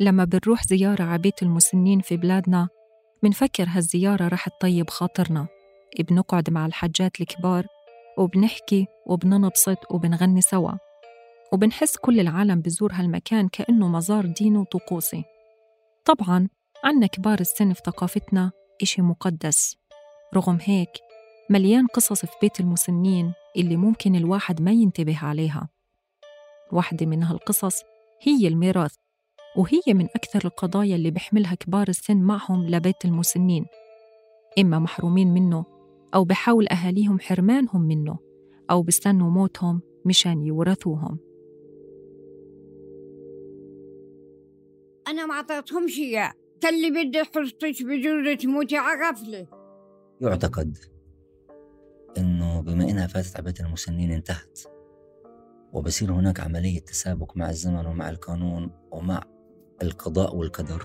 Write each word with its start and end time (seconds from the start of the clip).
لما 0.00 0.24
بنروح 0.24 0.64
زيارة 0.66 1.02
على 1.04 1.18
بيت 1.18 1.42
المسنين 1.42 2.00
في 2.00 2.16
بلادنا 2.16 2.68
منفكر 3.22 3.64
هالزيارة 3.68 4.28
رح 4.28 4.48
تطيب 4.48 4.90
خاطرنا. 4.90 5.46
بنقعد 6.00 6.50
مع 6.50 6.66
الحجات 6.66 7.20
الكبار 7.20 7.66
وبنحكي 8.18 8.86
وبننبسط 9.06 9.78
وبنغني 9.90 10.40
سوا. 10.40 10.72
وبنحس 11.52 11.96
كل 11.96 12.20
العالم 12.20 12.60
بزور 12.60 12.92
هالمكان 12.92 13.48
كأنه 13.48 13.88
مزار 13.88 14.26
ديني 14.26 14.58
وطقوسي. 14.58 15.24
طبعاً 16.04 16.48
عنا 16.84 17.06
كبار 17.06 17.40
السن 17.40 17.72
في 17.72 17.82
ثقافتنا 17.86 18.52
إشي 18.82 19.02
مقدس. 19.02 19.76
رغم 20.34 20.58
هيك 20.62 20.90
مليان 21.52 21.86
قصص 21.86 22.26
في 22.26 22.32
بيت 22.42 22.60
المسنين 22.60 23.32
اللي 23.56 23.76
ممكن 23.76 24.14
الواحد 24.14 24.62
ما 24.62 24.72
ينتبه 24.72 25.18
عليها. 25.22 25.68
واحدة 26.72 27.06
من 27.06 27.22
هالقصص 27.22 27.82
هي 28.22 28.48
الميراث 28.48 28.94
وهي 29.56 29.94
من 29.94 30.04
أكثر 30.04 30.40
القضايا 30.44 30.96
اللي 30.96 31.10
بيحملها 31.10 31.54
كبار 31.54 31.88
السن 31.88 32.16
معهم 32.16 32.66
لبيت 32.66 33.04
المسنين. 33.04 33.66
إما 34.58 34.78
محرومين 34.78 35.34
منه 35.34 35.64
أو 36.14 36.24
بحاول 36.24 36.68
أهاليهم 36.68 37.20
حرمانهم 37.20 37.82
منه 37.82 38.18
أو 38.70 38.82
بستنوا 38.82 39.30
موتهم 39.30 39.80
مشان 40.04 40.42
يورثوهم. 40.42 41.18
أنا 45.08 45.26
ما 45.26 45.34
أعطيتهمش 45.34 45.98
إياه 45.98 46.32
اللي 46.68 46.90
بدي 46.90 47.24
حصتك 47.24 47.82
بجرة 47.82 48.34
تموتي 48.34 48.76
على 48.76 49.10
غفلة 49.10 49.46
يعتقد. 50.20 50.91
إنه 52.68 52.74
بما 52.74 52.90
إنها 52.90 53.06
فاتت 53.06 53.36
على 53.36 53.44
بيت 53.44 53.60
المسنين 53.60 54.12
انتهت. 54.12 54.60
وبصير 55.72 56.12
هناك 56.12 56.40
عملية 56.40 56.80
تسابق 56.80 57.36
مع 57.36 57.50
الزمن 57.50 57.86
ومع 57.86 58.10
القانون 58.10 58.70
ومع 58.90 59.22
القضاء 59.82 60.36
والقدر 60.36 60.82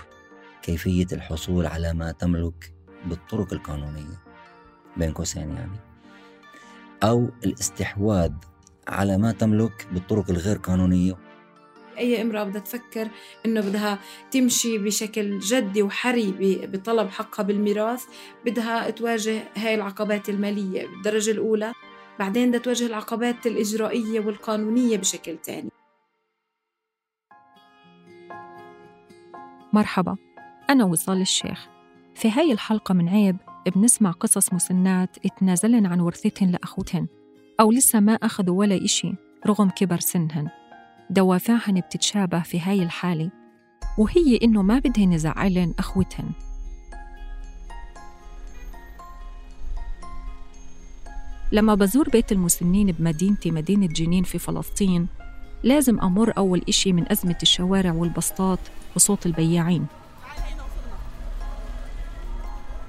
كيفية 0.62 1.08
الحصول 1.12 1.66
على 1.66 1.94
ما 1.94 2.12
تملك 2.12 2.74
بالطرق 3.06 3.54
القانونية 3.54 4.24
بين 4.98 5.12
قوسين 5.12 5.52
يعني 5.52 5.80
أو 7.04 7.30
الاستحواذ 7.46 8.32
على 8.88 9.18
ما 9.18 9.32
تملك 9.32 9.88
بالطرق 9.92 10.30
الغير 10.30 10.58
قانونية 10.58 11.27
أي 11.98 12.22
امرأة 12.22 12.44
بدها 12.44 12.62
تفكر 12.62 13.08
إنه 13.46 13.62
بدها 13.62 14.00
تمشي 14.32 14.78
بشكل 14.78 15.40
جدي 15.40 15.84
وحري 15.84 16.32
بطلب 16.68 17.10
حقها 17.10 17.44
بالميراث 17.44 18.04
بدها 18.46 18.90
تواجه 18.90 19.44
هاي 19.56 19.76
العقبات 19.76 20.30
المالية 20.30 20.88
بالدرجة 20.88 21.32
الأولى 21.32 21.74
بعدين 22.20 22.50
بدها 22.50 22.62
تواجه 22.62 22.86
العقبات 22.86 23.48
الإجرائية 23.48 24.20
والقانونية 24.20 24.98
بشكل 24.98 25.38
تاني. 25.38 25.70
مرحبا 29.74 30.18
أنا 30.70 30.86
وصال 30.86 31.22
الشيخ. 31.22 31.68
في 32.16 32.32
هاي 32.32 32.52
الحلقة 32.52 32.94
من 32.94 33.10
عيب 33.10 33.38
بنسمع 33.76 34.12
قصص 34.12 34.54
مسنات 34.54 35.18
اتنازلن 35.26 35.86
عن 35.86 36.00
ورثتهن 36.00 36.52
لأخوتهن 36.52 37.08
أو 37.60 37.72
لسه 37.72 38.00
ما 38.00 38.14
أخذوا 38.14 38.60
ولا 38.60 38.86
إشي 38.86 39.14
رغم 39.48 39.70
كبر 39.70 40.00
سنهن. 40.00 40.50
دوافعهن 41.10 41.80
بتتشابه 41.80 42.40
في 42.40 42.60
هاي 42.60 42.84
الحالة 42.84 43.32
وهي 43.98 44.40
إنه 44.44 44.62
ما 44.62 44.80
بدهن 44.80 45.14
يزعلن 45.14 45.74
أخوتهن. 45.80 46.30
لما 51.52 51.76
بزور 51.76 52.10
بيت 52.10 52.32
المسنين 52.32 52.92
بمدينتي 52.92 53.52
مدينة 53.52 53.88
جنين 53.88 54.24
في 54.24 54.40
فلسطين 54.40 55.08
لازم 55.64 56.00
أمر 56.00 56.34
أول 56.38 56.62
إشي 56.70 56.94
من 56.94 57.12
أزمة 57.12 57.38
الشوارع 57.42 57.92
والبسطات 57.92 58.60
وصوت 58.96 59.26
البياعين. 59.26 59.86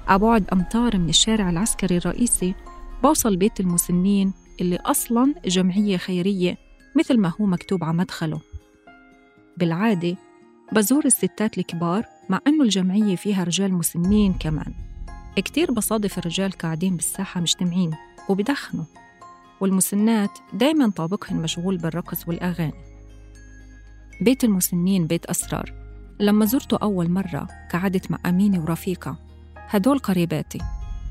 أبعد 0.07 0.49
أمتار 0.53 0.97
من 0.97 1.09
الشارع 1.09 1.49
العسكري 1.49 1.97
الرئيسي 1.97 2.55
بوصل 3.03 3.37
بيت 3.37 3.59
المسنين 3.59 4.33
اللي 4.61 4.75
أصلاً 4.75 5.35
جمعية 5.45 5.97
خيرية 5.97 6.68
مثل 6.95 7.17
ما 7.17 7.33
هو 7.41 7.45
مكتوب 7.45 7.83
على 7.83 7.93
مدخله. 7.93 8.41
بالعادة 9.57 10.15
بزور 10.73 11.05
الستات 11.05 11.57
الكبار 11.57 12.05
مع 12.29 12.39
أنه 12.47 12.63
الجمعية 12.63 13.15
فيها 13.15 13.43
رجال 13.43 13.73
مسنين 13.73 14.33
كمان. 14.33 14.73
كتير 15.35 15.71
بصادف 15.71 16.17
الرجال 16.17 16.51
قاعدين 16.51 16.95
بالساحة 16.95 17.41
مجتمعين 17.41 17.95
وبدخنوا 18.29 18.85
والمسنات 19.59 20.39
دايما 20.53 20.89
طابقهن 20.89 21.37
مشغول 21.37 21.77
بالرقص 21.77 22.27
والأغاني. 22.27 22.73
بيت 24.21 24.43
المسنين 24.43 25.07
بيت 25.07 25.25
أسرار. 25.25 25.73
لما 26.19 26.45
زرته 26.45 26.77
أول 26.77 27.09
مرة 27.09 27.47
قعدت 27.73 28.11
مع 28.11 28.19
أمينة 28.25 28.61
ورفيقة. 28.63 29.15
هدول 29.55 29.99
قريباتي. 29.99 30.59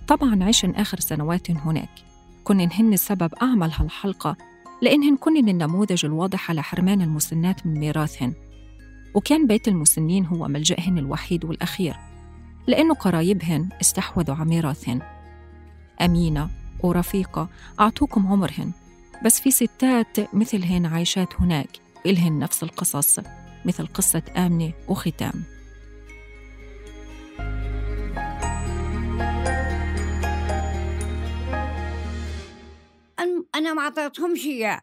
طبعا 0.08 0.44
عشن 0.44 0.70
آخر 0.70 1.00
سنوات 1.00 1.50
هناك. 1.50 1.90
كنن 2.44 2.68
هن 2.72 2.92
السبب 2.92 3.34
أعمل 3.42 3.70
هالحلقة 3.74 4.36
لأنهن 4.82 5.16
كنن 5.16 5.48
النموذج 5.48 6.04
الواضح 6.04 6.50
على 6.50 6.62
حرمان 6.62 7.02
المسنات 7.02 7.66
من 7.66 7.80
ميراثهن. 7.80 8.32
وكان 9.14 9.46
بيت 9.46 9.68
المسنين 9.68 10.26
هو 10.26 10.48
ملجأهن 10.48 10.98
الوحيد 10.98 11.44
والأخير 11.44 11.96
لأنه 12.66 12.94
قرايبهن 12.94 13.68
استحوذوا 13.80 14.36
على 14.36 14.48
ميراثهن. 14.48 15.00
أمينة 16.00 16.50
ورفيقة 16.80 17.48
أعطوكم 17.80 18.26
عمرهن 18.26 18.72
بس 19.24 19.40
في 19.40 19.50
ستات 19.50 20.34
مثلهن 20.34 20.86
عايشات 20.86 21.40
هناك 21.40 21.68
إلهن 22.06 22.38
نفس 22.38 22.62
القصص 22.62 23.20
مثل 23.64 23.86
قصة 23.86 24.22
آمنة 24.36 24.72
وختام. 24.88 25.57
أنا 33.58 33.74
ما 33.74 33.82
أعطيتهمش 33.82 34.46
إياه. 34.46 34.80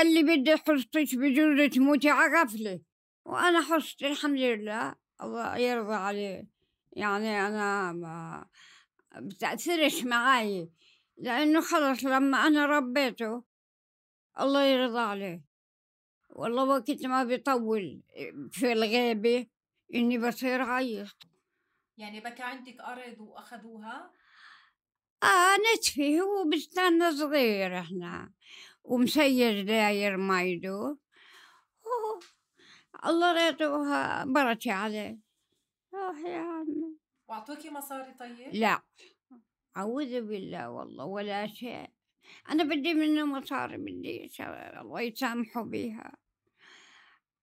اللي 0.00 0.22
بدي 0.22 0.56
حصتك 0.56 1.14
بجرة 1.14 1.66
تموتي 1.66 2.10
على 2.10 2.40
غفلة 2.40 2.80
وأنا 3.24 3.60
حصت 3.60 4.02
الحمد 4.02 4.38
لله. 4.38 4.94
الله 5.22 5.56
يرضى 5.56 5.94
عليه. 5.94 6.48
يعني 6.92 7.46
أنا 7.46 7.92
ما 7.92 8.46
بتأثرش 9.16 10.04
معي 10.04 10.70
لأنه 11.16 11.60
خلص 11.60 12.04
لما 12.04 12.46
أنا 12.46 12.66
ربيته. 12.66 13.44
الله 14.40 14.62
يرضى 14.62 15.00
عليه. 15.00 15.44
والله 16.30 16.64
وقت 16.64 17.06
ما 17.06 17.24
بيطول 17.24 18.02
في 18.50 18.72
الغيبة 18.72 19.46
إني 19.94 20.18
بصير 20.18 20.62
عيط 20.62 21.16
يعني 21.96 22.20
بكى 22.20 22.42
عندك 22.42 22.80
أرض 22.80 23.20
وأخذوها؟ 23.20 24.12
آه 25.22 25.56
نتفي 25.76 26.20
هو 26.20 26.44
بستان 26.44 27.16
صغير 27.16 27.78
إحنا 27.78 28.32
ومسير 28.84 29.62
داير 29.62 30.16
ما 30.16 30.42
يدور 30.42 30.96
الله 33.04 33.32
ريتوها 33.32 34.24
بركة 34.24 34.72
عليه. 34.72 35.18
روح 35.94 36.18
يا 36.18 36.38
عمي. 36.38 36.96
وأعطوكي 37.28 37.70
مصاري 37.70 38.14
طيب؟ 38.20 38.54
لا. 38.54 38.82
أعوذ 39.76 40.20
بالله 40.20 40.70
والله 40.70 41.04
ولا 41.04 41.46
شيء. 41.46 41.90
أنا 42.50 42.64
بدي 42.64 42.94
منه 42.94 43.24
مصاري 43.26 43.76
بدي 43.76 44.30
الله 44.80 45.00
يسامحوا 45.00 45.62
بيها. 45.62 46.16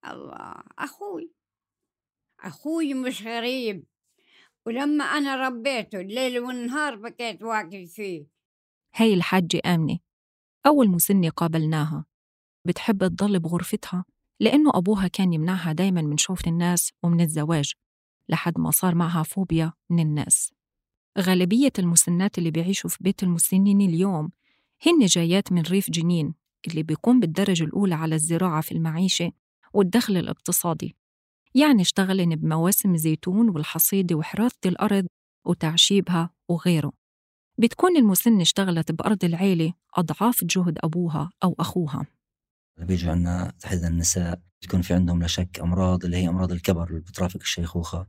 الله 0.05 0.63
أخوي. 0.79 1.31
أخوي 2.39 2.93
مش 2.93 3.23
غريب. 3.23 3.85
ولما 4.65 5.03
أنا 5.03 5.35
ربيته 5.47 6.01
الليل 6.01 6.39
والنهار 6.39 6.95
بكيت 6.95 7.43
واقف 7.43 7.91
فيه. 7.91 8.27
هاي 8.95 9.13
الحاجة 9.13 9.61
آمنة. 9.65 9.99
أول 10.65 10.89
مسنة 10.89 11.29
قابلناها. 11.29 12.05
بتحب 12.65 13.07
تضل 13.07 13.39
بغرفتها؟ 13.39 14.05
لأنه 14.39 14.71
أبوها 14.75 15.07
كان 15.07 15.33
يمنعها 15.33 15.71
دايما 15.71 16.01
من 16.01 16.17
شوف 16.17 16.47
الناس 16.47 16.91
ومن 17.03 17.21
الزواج 17.21 17.73
لحد 18.29 18.59
ما 18.59 18.71
صار 18.71 18.95
معها 18.95 19.23
فوبيا 19.23 19.73
من 19.89 19.99
الناس. 19.99 20.53
غالبية 21.19 21.73
المسنات 21.79 22.37
اللي 22.37 22.51
بيعيشوا 22.51 22.89
في 22.89 22.97
بيت 23.01 23.23
المسنين 23.23 23.81
اليوم 23.81 24.31
هن 24.85 25.05
جايات 25.05 25.51
من 25.51 25.61
ريف 25.61 25.91
جنين 25.91 26.33
اللي 26.67 26.83
بيقوم 26.83 27.19
بالدرجة 27.19 27.63
الأولى 27.63 27.95
على 27.95 28.15
الزراعة 28.15 28.61
في 28.61 28.71
المعيشة 28.71 29.31
والدخل 29.73 30.17
الاقتصادي. 30.17 30.95
يعني 31.55 31.81
اشتغلن 31.81 32.35
بمواسم 32.35 32.93
الزيتون 32.93 33.49
والحصيدة 33.49 34.15
وحراثة 34.15 34.69
الأرض 34.69 35.07
وتعشيبها 35.47 36.29
وغيره. 36.49 36.91
بتكون 37.59 37.97
المسنة 37.97 38.41
اشتغلت 38.41 38.91
بأرض 38.91 39.25
العيلة 39.25 39.73
أضعاف 39.97 40.43
جهد 40.43 40.77
أبوها 40.83 41.29
أو 41.43 41.55
أخوها. 41.59 42.05
بيجوا 42.77 43.11
عنا 43.11 43.53
تحديدا 43.59 43.87
النساء 43.87 44.41
بتكون 44.61 44.81
في 44.81 44.93
عندهم 44.93 45.21
لا 45.21 45.27
شك 45.27 45.59
أمراض 45.59 46.05
اللي 46.05 46.17
هي 46.17 46.29
أمراض 46.29 46.51
الكبر 46.51 46.89
اللي 46.89 46.99
بترافق 46.99 47.39
الشيخوخة. 47.41 48.07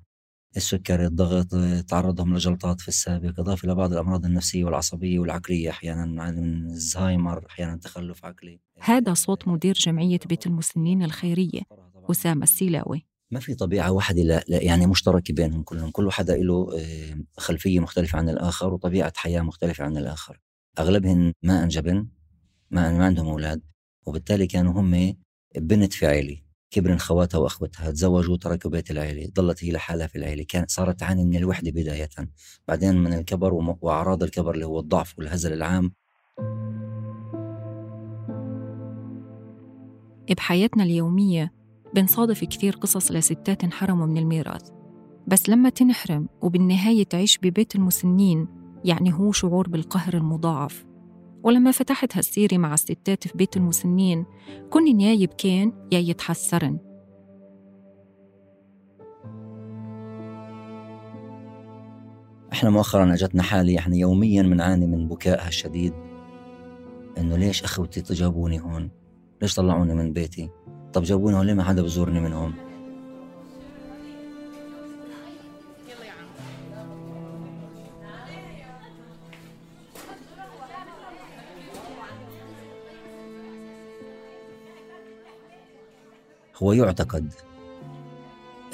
السكري 0.57 1.07
الضغط 1.07 1.47
تعرضهم 1.89 2.35
لجلطات 2.35 2.81
في 2.81 2.89
السابق 2.89 3.41
إضافة 3.41 3.67
إلى 3.67 3.75
بعض 3.75 3.93
الأمراض 3.93 4.25
النفسية 4.25 4.65
والعصبية 4.65 5.19
والعقلية 5.19 5.71
أحيانا 5.71 6.05
من 6.05 6.67
الزهايمر 6.71 7.47
أحيانا 7.51 7.77
تخلف 7.77 8.25
عقلي. 8.25 8.61
هذا 8.81 9.15
صوت 9.15 9.49
مدير 9.49 9.75
جمعية 9.75 10.21
بيت 10.27 10.47
المسنين 10.47 11.03
الخيرية 11.03 11.61
أسامة 12.11 12.43
السيلاوي. 12.43 13.07
ما 13.31 13.41
في 13.41 13.55
طبيعة 13.55 13.93
واحدة 13.93 14.23
لا, 14.23 14.45
يعني 14.49 14.87
مشتركة 14.87 15.35
بينهم 15.35 15.63
كلهم. 15.63 15.91
كل 15.91 16.13
حدا 16.13 16.37
له 16.37 16.79
آه، 16.79 17.17
خلفية 17.39 17.81
مختلفة 17.81 18.19
عن 18.19 18.29
الآخر 18.29 18.75
وطبيعة 18.75 19.13
حياة 19.17 19.41
مختلفة 19.41 19.85
عن 19.85 19.97
الآخر. 19.97 20.41
أغلبهم 20.79 21.35
ما 21.43 21.63
أنجبن 21.63 22.09
ما, 22.71 22.93
ما 22.99 23.07
عندهم 23.07 23.29
أولاد 23.29 23.63
وبالتالي 24.07 24.47
كانوا 24.47 24.73
هم 24.81 25.17
بنت 25.57 25.93
في 25.93 26.07
عيلة 26.07 26.37
كبرن 26.71 26.99
خواتها 26.99 27.39
وأخوتها 27.39 27.91
تزوجوا 27.91 28.35
وتركوا 28.35 28.71
بيت 28.71 28.91
العيلة 28.91 29.31
ضلت 29.35 29.65
هي 29.65 29.73
لحالها 29.73 30.07
في 30.07 30.19
العيلة. 30.19 30.45
كانت 30.49 30.71
صارت 30.71 31.01
تعاني 31.01 31.25
من 31.25 31.37
الوحدة 31.37 31.71
بداية. 31.71 32.09
بعدين 32.69 32.95
من 32.95 33.13
الكبر 33.13 33.55
وأعراض 33.81 34.23
الكبر 34.23 34.55
اللي 34.55 34.67
هو 34.67 34.81
الضعف 34.81 35.19
والهزل 35.19 35.53
العام. 35.53 35.93
بحياتنا 40.37 40.83
اليومية 40.83 41.56
بنصادف 41.97 42.45
كثير 42.45 42.77
قصص 42.77 43.13
لستات 43.13 43.65
انحرموا 43.65 44.07
من 44.07 44.17
الميراث 44.17 44.71
بس 45.27 45.49
لما 45.49 45.69
تنحرم 45.69 46.29
وبالنهاية 46.43 47.05
تعيش 47.05 47.39
ببيت 47.39 47.75
المسنين 47.75 48.49
يعني 48.85 49.13
هو 49.15 49.33
شعور 49.33 49.69
بالقهر 49.69 50.15
المضاعف 50.15 50.87
ولما 51.43 51.71
فتحت 51.71 52.17
هالسيرة 52.17 52.57
مع 52.57 52.75
الستات 52.75 53.29
في 53.29 53.39
بيت 53.39 53.57
المسنين 53.57 54.25
كن 54.71 55.01
يا 55.01 55.13
يبكين 55.13 55.73
يا 55.93 55.99
يتحسرن 55.99 56.79
إحنا 62.53 62.71
مؤخرا 62.71 63.15
اجتنا 63.15 63.43
حالة 63.43 63.79
إحنا 63.79 63.97
يوميا 63.97 64.43
بنعاني 64.43 64.87
من 64.87 65.09
بكائها 65.09 65.49
الشديد 65.49 65.93
إنه 67.19 67.37
ليش 67.37 67.65
أخوتي 67.65 68.15
جابوني 68.15 68.61
هون؟ 68.61 68.91
ليش 69.43 69.55
طلعوني 69.55 69.95
من 69.95 70.13
بيتي؟ 70.13 70.51
طب 70.97 71.03
جابوني 71.03 71.37
هون 71.37 71.47
ليه 71.47 71.55
ما 71.55 71.65
حدا 71.65 71.83
بزورني 71.83 72.21
منهم؟ 72.21 72.55
هو 86.57 86.73
يعتقد 86.73 87.33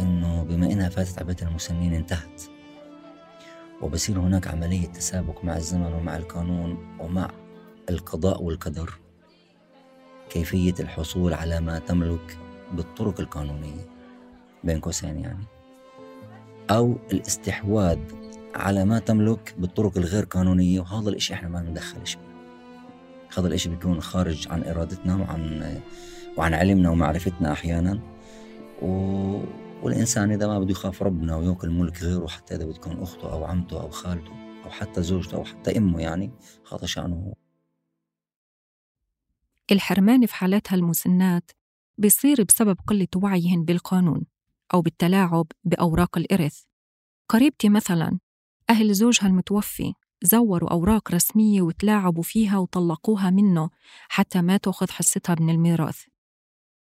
إنه 0.00 0.42
بما 0.42 0.66
إنها 0.66 0.88
فاتت 0.88 1.18
على 1.18 1.26
بيت 1.26 1.42
المسنين 1.42 1.94
انتهت 1.94 2.42
وبصير 3.80 4.18
هناك 4.18 4.48
عملية 4.48 4.86
تسابق 4.86 5.44
مع 5.44 5.56
الزمن 5.56 5.92
ومع 5.92 6.16
القانون 6.16 6.98
ومع 7.00 7.30
القضاء 7.90 8.42
والقدر 8.42 9.01
كيفية 10.32 10.74
الحصول 10.80 11.34
على 11.34 11.60
ما 11.60 11.78
تملك 11.78 12.38
بالطرق 12.72 13.20
القانونية 13.20 13.86
بين 14.64 14.80
قوسين 14.80 15.18
يعني 15.18 15.44
أو 16.70 16.96
الاستحواذ 17.12 17.98
على 18.54 18.84
ما 18.84 18.98
تملك 18.98 19.54
بالطرق 19.58 19.98
الغير 19.98 20.24
قانونية 20.24 20.80
وهذا 20.80 21.08
الإشي 21.08 21.34
إحنا 21.34 21.48
ما 21.48 21.60
ندخلش 21.62 22.18
هذا 23.38 23.48
الإشي 23.48 23.68
بيكون 23.68 24.00
خارج 24.00 24.48
عن 24.48 24.62
إرادتنا 24.62 25.16
وعن 25.16 25.80
وعن 26.36 26.54
علمنا 26.54 26.90
ومعرفتنا 26.90 27.52
أحيانا. 27.52 28.00
و... 28.82 28.88
والإنسان 29.82 30.32
إذا 30.32 30.46
ما 30.46 30.58
بده 30.58 30.70
يخاف 30.70 31.02
ربنا 31.02 31.36
ويأكل 31.36 31.70
ملك 31.70 32.02
غيره 32.02 32.26
حتى 32.26 32.54
إذا 32.54 32.64
بتكون 32.64 33.02
أخته 33.02 33.32
أو 33.32 33.44
عمته 33.44 33.80
أو 33.80 33.90
خالته 33.90 34.32
أو 34.64 34.70
حتى 34.70 35.02
زوجته 35.02 35.36
أو 35.36 35.44
حتى 35.44 35.78
أمه 35.78 36.00
يعني 36.00 36.30
هذا 36.72 36.86
شأنه. 36.86 37.32
الحرمان 39.72 40.26
في 40.26 40.34
حالاتها 40.34 40.76
المسنات 40.76 41.50
بيصير 41.98 42.44
بسبب 42.44 42.76
قلة 42.86 43.08
وعيهن 43.16 43.64
بالقانون 43.64 44.26
أو 44.74 44.80
بالتلاعب 44.80 45.46
بأوراق 45.64 46.18
الإرث. 46.18 46.62
قريبتي 47.28 47.68
مثلا 47.68 48.18
أهل 48.70 48.94
زوجها 48.94 49.26
المتوفي 49.26 49.92
زوروا 50.22 50.70
أوراق 50.70 51.14
رسمية 51.14 51.62
وتلاعبوا 51.62 52.22
فيها 52.22 52.58
وطلقوها 52.58 53.30
منه 53.30 53.70
حتى 54.08 54.42
ما 54.42 54.56
تأخذ 54.56 54.90
حصتها 54.90 55.36
من 55.40 55.50
الميراث. 55.50 56.02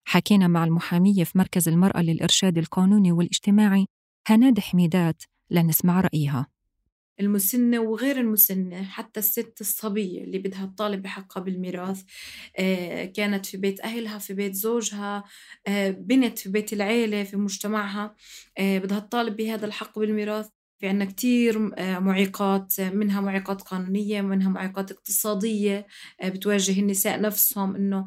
حكينا 0.04 0.46
مع 0.46 0.64
المحامية 0.64 1.24
في 1.24 1.38
مركز 1.38 1.68
المرأة 1.68 2.00
للإرشاد 2.02 2.58
القانوني 2.58 3.12
والاجتماعي 3.12 3.86
هناد 4.26 4.60
حميدات 4.60 5.22
لنسمع 5.50 6.00
رأيها. 6.00 6.46
المسنة 7.20 7.80
وغير 7.80 8.20
المسنة 8.20 8.82
حتى 8.82 9.20
الست 9.20 9.54
الصبية 9.60 10.24
اللي 10.24 10.38
بدها 10.38 10.66
تطالب 10.66 11.02
بحقها 11.02 11.40
بالميراث 11.40 12.02
آه، 12.58 13.04
كانت 13.04 13.46
في 13.46 13.56
بيت 13.56 13.80
أهلها 13.80 14.18
في 14.18 14.34
بيت 14.34 14.54
زوجها 14.54 15.24
آه، 15.66 15.90
بنت 15.90 16.38
في 16.38 16.48
بيت 16.48 16.72
العيلة 16.72 17.24
في 17.24 17.36
مجتمعها 17.36 18.14
آه، 18.58 18.78
بدها 18.78 18.98
تطالب 18.98 19.36
بهذا 19.36 19.66
الحق 19.66 19.98
بالميراث. 19.98 20.48
في 20.80 20.88
عنا 20.88 21.04
كتير 21.04 21.58
معيقات 22.00 22.80
منها 22.80 23.20
معيقات 23.20 23.62
قانونية 23.62 24.20
منها 24.20 24.48
معيقات 24.48 24.90
اقتصادية 24.90 25.86
بتواجه 26.24 26.80
النساء 26.80 27.20
نفسهم 27.20 27.76
إنه 27.76 28.06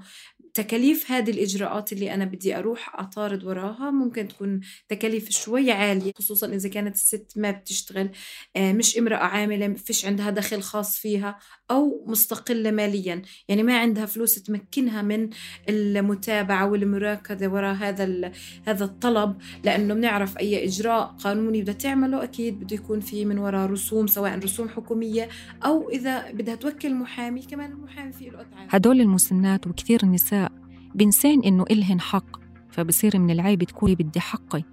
تكاليف 0.54 1.12
هذه 1.12 1.32
الإجراءات 1.32 1.94
اللي 1.94 2.14
أنا 2.14 2.26
بدي 2.26 2.58
أروح 2.58 3.00
أطارد 3.00 3.44
وراها 3.44 3.92
ممكن 3.92 4.28
تكون 4.28 4.60
تكاليف 4.88 5.30
شوي 5.30 5.72
عالية 5.72 6.12
خصوصا 6.18 6.48
إذا 6.48 6.70
كانت 6.70 6.96
الست 6.96 7.34
ما 7.36 7.52
بتشتغل 7.52 8.10
آه، 8.56 8.74
مش 8.74 8.98
امرأة 8.98 9.18
عاملة 9.18 9.74
فيش 9.74 10.06
عندها 10.06 10.30
دخل 10.30 10.62
خاص 10.62 10.98
فيها 10.98 11.40
أو 11.72 12.06
مستقلة 12.08 12.72
ماليا. 12.72 13.22
يعني 13.48 13.64
ما 13.64 13.80
عندها 13.80 14.06
فلوس 14.06 14.36
تمكنها 14.36 15.02
من 15.02 15.30
المتابعة 15.70 16.72
والمراكزة 16.72 17.48
وراء 17.48 17.76
هذا 17.76 18.32
هذا 18.68 18.86
الطلب 18.86 19.38
لأنه 19.64 19.94
بنعرف 19.94 20.38
أي 20.38 20.66
إجراء 20.68 21.16
قانوني 21.24 21.62
بدها 21.62 21.74
تعمله 21.74 22.24
أكيد 22.24 22.60
بده 22.60 22.76
يكون 22.76 23.00
في 23.00 23.26
من 23.26 23.38
وراء 23.38 23.70
رسوم 23.70 24.08
سواء 24.08 24.40
رسوم 24.40 24.70
حكومية 24.70 25.30
أو 25.66 25.90
إذا 25.90 26.32
بدها 26.32 26.56
توكل 26.56 26.94
محامي 26.94 27.42
كمان 27.42 27.72
المحامي 27.72 28.12
فيه 28.12 28.30
له 28.32 28.46
هدول 28.70 29.02
المسنات 29.02 29.68
وكثير 29.68 30.06
نساء 30.06 30.41
بنسان 30.96 31.42
إنه 31.42 31.66
إلهن 31.72 32.02
حق 32.02 32.42
فبصير 32.70 33.20
من 33.20 33.32
العيب 33.32 33.64
تقولي 33.64 33.96
بدي 33.96 34.20
حقي. 34.20 34.64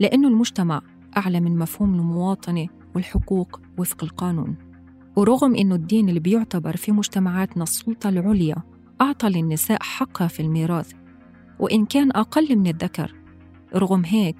لأنه 0.00 0.28
المجتمع 0.28 0.82
أعلى 1.16 1.40
من 1.40 1.58
مفهوم 1.58 1.94
المواطنة 1.94 2.66
والحقوق 2.94 3.60
وفق 3.78 4.04
القانون. 4.04 4.56
ورغم 5.16 5.54
إنه 5.54 5.74
الدين 5.74 6.08
اللي 6.08 6.20
بيعتبر 6.20 6.76
في 6.76 6.92
مجتمعاتنا 6.92 7.62
السلطة 7.62 8.08
العليا 8.08 8.56
أعطى 9.00 9.28
للنساء 9.28 9.82
حقها 9.82 10.28
في 10.28 10.40
الميراث 10.40 10.92
وإن 11.58 11.84
كان 11.84 12.10
أقل 12.10 12.56
من 12.56 12.66
الذكر. 12.66 13.14
رغم 13.74 14.04
هيك 14.04 14.36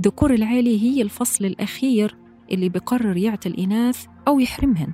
ذكور 0.00 0.34
العيلة 0.34 0.82
هي 0.82 1.02
الفصل 1.02 1.44
الأخير 1.44 2.16
اللي 2.52 2.68
بقرر 2.68 3.16
يعطي 3.16 3.48
الإناث 3.48 4.06
أو 4.28 4.40
يحرمهن. 4.40 4.92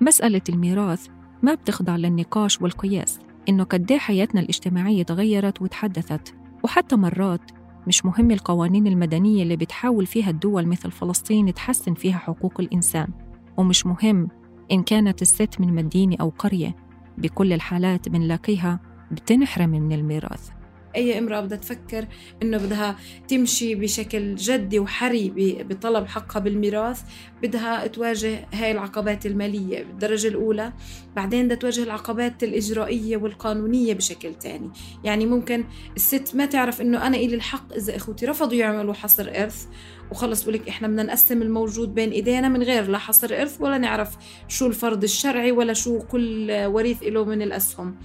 مسألة 0.00 0.40
الميراث 0.48 1.06
ما 1.42 1.54
بتخضع 1.54 1.96
للنقاش 1.96 2.62
والقياس. 2.62 3.18
إنه 3.48 3.64
قد 3.64 3.92
إيه 3.92 3.98
حياتنا 3.98 4.40
الاجتماعية 4.40 5.02
تغيرت 5.02 5.62
وتحدثت 5.62 6.34
وحتى 6.64 6.96
مرات 6.96 7.40
مش 7.86 8.04
مهم 8.04 8.30
القوانين 8.30 8.86
المدنية 8.86 9.42
اللي 9.42 9.56
بتحاول 9.56 10.06
فيها 10.06 10.30
الدول 10.30 10.66
مثل 10.66 10.90
فلسطين 10.90 11.54
تحسن 11.54 11.94
فيها 11.94 12.18
حقوق 12.18 12.60
الإنسان 12.60 13.08
ومش 13.56 13.86
مهم 13.86 14.28
إن 14.72 14.82
كانت 14.82 15.22
الست 15.22 15.60
من 15.60 15.74
مدينة 15.74 16.16
أو 16.20 16.32
قرية 16.38 16.76
بكل 17.18 17.52
الحالات 17.52 18.08
بنلاقيها 18.08 18.80
بتنحرم 19.10 19.70
من 19.70 19.92
الميراث. 19.92 20.55
أي 20.96 21.18
امرأة 21.18 21.40
بدها 21.40 21.58
تفكر 21.58 22.06
إنه 22.42 22.58
بدها 22.58 22.96
تمشي 23.28 23.74
بشكل 23.74 24.34
جدي 24.34 24.78
وحري 24.78 25.30
بطلب 25.68 26.06
حقها 26.06 26.40
بالميراث 26.40 27.00
بدها 27.42 27.86
تواجه 27.86 28.48
هاي 28.52 28.70
العقبات 28.70 29.26
المالية 29.26 29.84
بالدرجة 29.84 30.28
الأولى. 30.28 30.72
بعدين 31.16 31.44
بدها 31.44 31.56
تواجه 31.56 31.82
العقبات 31.82 32.42
الإجرائية 32.44 33.16
والقانونية 33.16 33.94
بشكل 33.94 34.34
تاني. 34.34 34.70
يعني 35.04 35.26
ممكن 35.26 35.64
الست 35.96 36.36
ما 36.36 36.46
تعرف 36.46 36.80
إنه 36.80 37.06
أنا 37.06 37.16
إلي 37.16 37.34
الحق 37.34 37.72
إذا 37.72 37.96
إخوتي 37.96 38.26
رفضوا 38.26 38.54
يعملوا 38.54 38.94
حصر 38.94 39.28
إرث 39.28 39.66
وخلص 40.10 40.42
بقولك 40.42 40.68
إحنا 40.68 40.88
بدنا 40.88 41.02
نقسم 41.02 41.42
الموجود 41.42 41.94
بين 41.94 42.10
إيدينا 42.10 42.48
من 42.48 42.62
غير 42.62 42.88
لا 42.88 42.98
حصر 42.98 43.40
إرث 43.40 43.60
ولا 43.60 43.78
نعرف 43.78 44.16
شو 44.48 44.66
الفرض 44.66 45.02
الشرعي 45.02 45.52
ولا 45.52 45.72
شو 45.72 45.98
كل 45.98 46.52
وريث 46.66 47.02
له 47.02 47.24
من 47.24 47.42
الأسهم. 47.42 47.96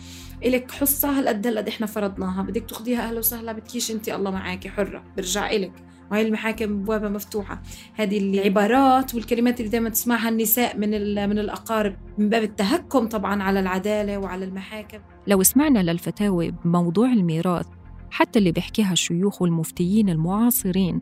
إلك 0.46 0.72
حصة 0.72 1.20
هالقد 1.20 1.48
هالقد 1.48 1.68
إحنا 1.68 1.86
فرضناها. 1.86 2.42
بدك 2.42 2.70
تاخديها 2.70 3.08
أهلا 3.08 3.20
وسهلا 3.20 3.52
بدكيش 3.52 3.92
أنت 3.92 4.10
الله 4.10 4.32
معاكي 4.32 4.70
حرة. 4.70 5.04
برجع 5.18 5.50
إلك. 5.52 5.72
وهي 6.12 6.22
المحاكم 6.22 6.72
ابوابها 6.72 7.10
مفتوحة. 7.10 7.62
هذه 7.96 8.18
العبارات 8.18 9.16
والكلمات 9.16 9.60
اللي 9.60 9.72
دائما 9.72 9.90
تسمعها 9.90 10.30
النساء 10.30 10.78
من 10.78 10.90
من 11.30 11.40
الأقارب. 11.40 11.96
من 12.18 12.30
باب 12.30 12.44
التهكم 12.44 13.08
طبعا 13.08 13.44
على 13.44 13.60
العدالة 13.60 14.18
وعلى 14.18 14.46
المحاكم. 14.46 14.98
لو 15.28 15.44
سمعنا 15.44 15.80
للفتاوى 15.80 16.52
بموضوع 16.52 17.14
الميراث 17.14 17.68
حتى 18.12 18.40
اللي 18.40 18.52
بيحكيها 18.52 18.92
الشيوخ 18.94 19.42
والمفتيين 19.42 20.10
المعاصرين 20.10 21.02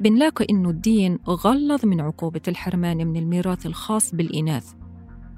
بنلاقي 0.00 0.46
إنه 0.50 0.70
الدين 0.70 1.18
غلظ 1.28 1.86
من 1.86 2.00
عقوبة 2.00 2.40
الحرمان 2.48 2.96
من 3.06 3.16
الميراث 3.16 3.66
الخاص 3.66 4.14
بالإناث. 4.14 4.72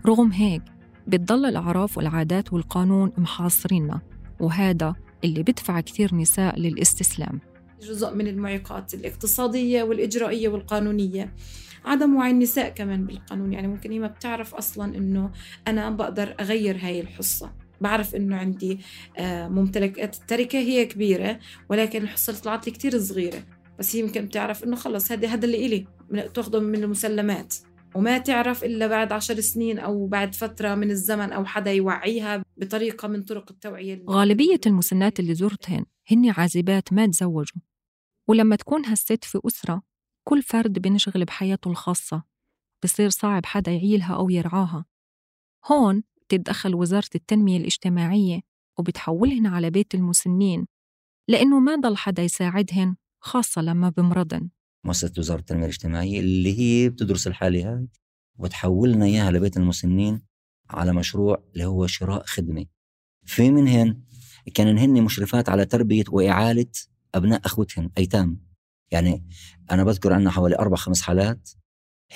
رغم 0.06 0.32
هيك 0.32 0.62
بتضل 1.06 1.44
الأعراف 1.44 1.98
والعادات 1.98 2.52
والقانون 2.52 3.12
محاصريننا 3.18 4.00
وهذا 4.40 4.94
اللي 5.24 5.42
بدفع 5.42 5.80
كثير 5.80 6.14
نساء 6.14 6.58
للاستسلام. 6.58 7.40
جزء 7.82 8.14
من 8.14 8.26
المعيقات 8.26 8.94
الاقتصادية 8.94 9.82
والإجرائية 9.82 10.48
والقانونية. 10.48 11.34
عدم 11.84 12.16
وعي 12.16 12.30
النساء 12.30 12.68
كمان 12.68 13.06
بالقانون 13.06 13.52
يعني 13.52 13.68
ممكن 13.68 13.92
هي 13.92 13.98
ما 13.98 14.06
بتعرف 14.06 14.54
أصلا 14.54 14.96
إنه 14.96 15.30
أنا 15.68 15.90
بقدر 15.90 16.34
أغير 16.40 16.76
هاي 16.82 17.00
الحصة. 17.00 17.52
بعرف 17.80 18.14
إنه 18.14 18.36
عندي 18.36 18.80
آه، 19.18 19.48
ممتلكات 19.48 20.16
التركة 20.16 20.58
هي 20.58 20.84
كبيرة 20.86 21.38
ولكن 21.68 22.02
الحصة 22.02 22.30
اللي 22.30 22.42
طلعت 22.42 22.66
لي 22.66 22.72
كتير 22.72 22.98
صغيرة. 22.98 23.42
بس 23.78 23.96
هي 23.96 24.00
يمكن 24.00 24.24
بتعرف 24.24 24.64
إنه 24.64 24.76
خلص 24.76 25.12
هذا 25.12 25.28
هذا 25.28 25.44
اللي 25.44 25.66
إلي 25.66 25.86
تاخده 26.34 26.60
من 26.60 26.82
المسلمات. 26.82 27.54
وما 27.96 28.18
تعرف 28.18 28.64
إلا 28.64 28.86
بعد 28.86 29.12
عشر 29.12 29.40
سنين 29.40 29.78
أو 29.78 30.06
بعد 30.06 30.34
فترة 30.34 30.74
من 30.74 30.90
الزمن 30.90 31.32
أو 31.32 31.44
حدا 31.44 31.72
يوعيها 31.72 32.44
بطريقة 32.56 33.08
من 33.08 33.22
طرق 33.22 33.50
التوعية 33.50 34.04
غالبية 34.10 34.60
المسنات 34.66 35.20
اللي 35.20 35.34
زرتهن 35.34 35.84
هن 36.10 36.30
عازبات 36.30 36.92
ما 36.92 37.06
تزوجوا. 37.06 37.62
ولما 38.28 38.56
تكون 38.56 38.86
هالست 38.86 39.24
في 39.24 39.40
أسرة 39.46 39.82
كل 40.24 40.42
فرد 40.42 40.78
بينشغل 40.78 41.24
بحياته 41.24 41.70
الخاصة. 41.70 42.22
بصير 42.84 43.08
صعب 43.08 43.46
حدا 43.46 43.72
يعيلها 43.72 44.14
أو 44.14 44.30
يرعاها. 44.30 44.84
هون 45.72 46.02
تتدخل 46.28 46.74
وزارة 46.74 47.10
التنمية 47.14 47.56
الاجتماعية 47.56 48.40
وبتحولهن 48.78 49.46
على 49.46 49.70
بيت 49.70 49.94
المسنين 49.94 50.66
لأنه 51.28 51.60
ما 51.60 51.74
ضل 51.74 51.96
حدا 51.96 52.22
يساعدهن 52.22 52.96
خاصة 53.20 53.62
لما 53.62 53.88
بمرضن. 53.88 54.48
مؤسسة 54.86 55.12
وزارة 55.18 55.40
التنمية 55.40 55.64
الاجتماعية 55.64 56.20
اللي 56.20 56.58
هي 56.58 56.88
بتدرس 56.88 57.26
الحالة 57.26 57.72
هاي 57.72 57.88
وتحولنا 58.38 59.04
إياها 59.04 59.30
لبيت 59.30 59.56
المسنين 59.56 60.22
على 60.70 60.92
مشروع 60.92 61.44
اللي 61.52 61.64
هو 61.64 61.86
شراء 61.86 62.22
خدمة. 62.26 62.66
في 63.24 63.50
منهن 63.50 64.00
كان 64.54 64.78
هن 64.78 65.02
مشرفات 65.02 65.48
على 65.48 65.64
تربية 65.64 66.04
وإعالة 66.08 66.66
أبناء 67.14 67.40
أخوتهن 67.44 67.90
أيتام. 67.98 68.40
يعني 68.90 69.28
أنا 69.70 69.84
بذكر 69.84 70.12
عنا 70.12 70.30
حوالي 70.30 70.58
أربع 70.58 70.76
خمس 70.76 71.02
حالات 71.02 71.50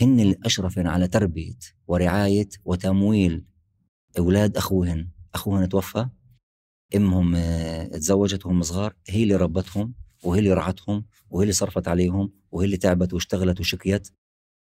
هن 0.01 0.21
اللي 0.21 0.37
أشرفن 0.45 0.87
على 0.87 1.09
تربية 1.09 1.59
ورعاية 1.87 2.49
وتمويل 2.65 3.45
أولاد 4.19 4.57
أخوهن. 4.57 5.09
أخوهن 5.35 5.69
توفى 5.69 6.09
أمهم 6.97 7.35
آه، 7.37 7.85
تزوجت 7.87 8.47
وهم 8.47 8.63
صغار 8.63 8.95
هي 9.09 9.23
اللي 9.23 9.37
ربتهم. 9.37 9.95
وهي 10.25 10.39
اللي 10.39 10.53
رعتهم 10.53 11.05
وهي 11.31 11.43
اللي 11.43 11.53
صرفت 11.53 11.89
عليهم 11.89 12.33
وهي 12.51 12.67
اللي 12.67 12.77
تعبت 12.77 13.13
واشتغلت 13.13 13.61
وشكيت. 13.61 14.09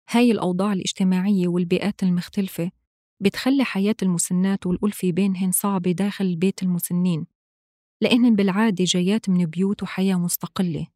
هاي 0.10 0.32
الأوضاع 0.32 0.74
الاجتماعية 0.74 1.48
والبيئات 1.48 2.04
المختلفة 2.04 2.72
بتخلي 3.20 3.64
حياة 3.64 3.96
المسنات 4.04 4.68
والألفة 4.68 5.12
بينهن 5.12 5.52
صعبة 5.52 5.92
داخل 5.92 6.36
بيت 6.36 6.64
المسنين 6.64 7.26
لأنهن 8.02 8.36
بالعادة 8.36 8.84
جايات 8.84 9.30
من 9.30 9.46
بيوت 9.46 9.84
وحياة 9.84 10.16
مستقلة. 10.16 10.88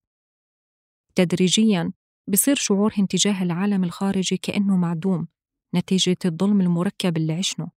تدريجياً 1.16 1.92
بصير 2.28 2.56
شعورهن 2.56 3.08
تجاه 3.08 3.44
العالم 3.44 3.84
الخارجي 3.84 4.38
كأنه 4.38 4.78
معدوم 4.78 5.28
نتيجة 5.76 6.18
الظلم 6.26 6.62
المركب 6.62 7.18
اللي 7.18 7.34
عشنه 7.34 7.68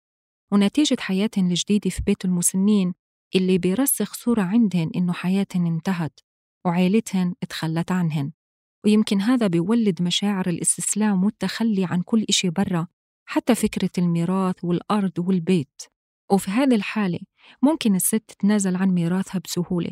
ونتيجة 0.52 0.96
حياتهن 1.00 1.46
الجديدة 1.50 1.90
في 1.90 2.02
بيت 2.02 2.24
المسنين 2.24 2.94
اللي 3.34 3.58
بيرسخ 3.58 4.14
صورة 4.14 4.42
عندهن 4.42 4.90
إنه 4.96 5.12
حياتهن 5.12 5.66
انتهت. 5.66 6.20
وعيلتهن 6.64 7.34
تخلت 7.48 7.92
عنهن. 7.92 8.32
ويمكن 8.84 9.20
هذا 9.20 9.46
بيولد 9.46 10.02
مشاعر 10.02 10.48
الاستسلام 10.48 11.24
والتخلي 11.24 11.84
عن 11.84 12.02
كل 12.02 12.24
إشي 12.28 12.50
برا 12.50 12.86
حتى 13.26 13.54
فكرة 13.54 13.90
الميراث 13.98 14.64
والأرض 14.64 15.18
والبيت. 15.18 15.82
وفي 16.30 16.50
هذه 16.50 16.74
الحالة 16.74 17.18
ممكن 17.62 17.94
الست 17.94 18.22
تتنازل 18.28 18.76
عن 18.76 18.88
ميراثها 18.88 19.38
بسهولة. 19.38 19.90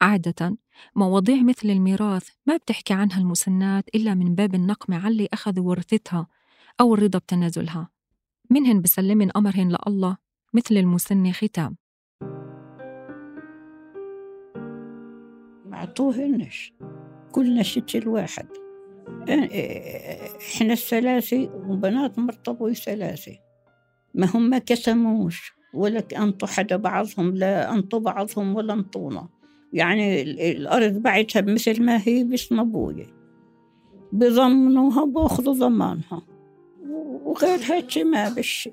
عادة 0.00 0.56
مواضيع 0.96 1.42
مثل 1.42 1.70
الميراث 1.70 2.28
ما 2.46 2.56
بتحكي 2.56 2.94
عنها 2.94 3.18
المسنات 3.18 3.88
إلا 3.94 4.14
من 4.14 4.34
باب 4.34 4.54
النقمة 4.54 4.96
على 4.96 5.08
اللي 5.08 5.28
أخذوا 5.32 5.68
ورثتها 5.68 6.26
أو 6.80 6.94
الرضا 6.94 7.18
بتنازلها. 7.18 7.88
منهن 8.50 8.80
بسلمن 8.80 9.36
أمرهن 9.36 9.76
لله 9.86 10.16
مثل 10.54 10.76
المسنة 10.76 11.32
ختام. 11.32 11.76
عطوهنش 15.78 16.72
كلنا 17.32 17.62
ست 17.62 17.96
الواحد. 17.96 18.46
إحنا 20.54 20.72
الثلاثة 20.72 21.50
وبنات 21.68 22.18
مرت 22.18 22.48
أبوي 22.48 22.74
ثلاثة 22.74 23.38
ما 24.14 24.26
هم 24.34 24.50
ما 24.50 24.58
كسموش 24.58 25.52
ولا 25.74 26.04
أنطوا 26.16 26.48
حدا 26.48 26.76
بعضهم 26.76 27.34
لا 27.34 27.72
أنطوا 27.72 27.98
بعضهم 27.98 28.56
ولا 28.56 28.74
أنطونا. 28.74 29.28
يعني 29.72 30.22
الأرض 30.52 30.92
بعتها 30.92 31.42
مثل 31.42 31.82
ما 31.82 32.00
هي 32.04 32.24
باسم 32.24 32.72
بضمنوها 34.12 35.04
بأخذوا 35.04 35.54
ضمانها. 35.54 36.22
وغير 37.24 37.58
هيك 37.58 37.98
ما 37.98 38.28
بشي. 38.28 38.72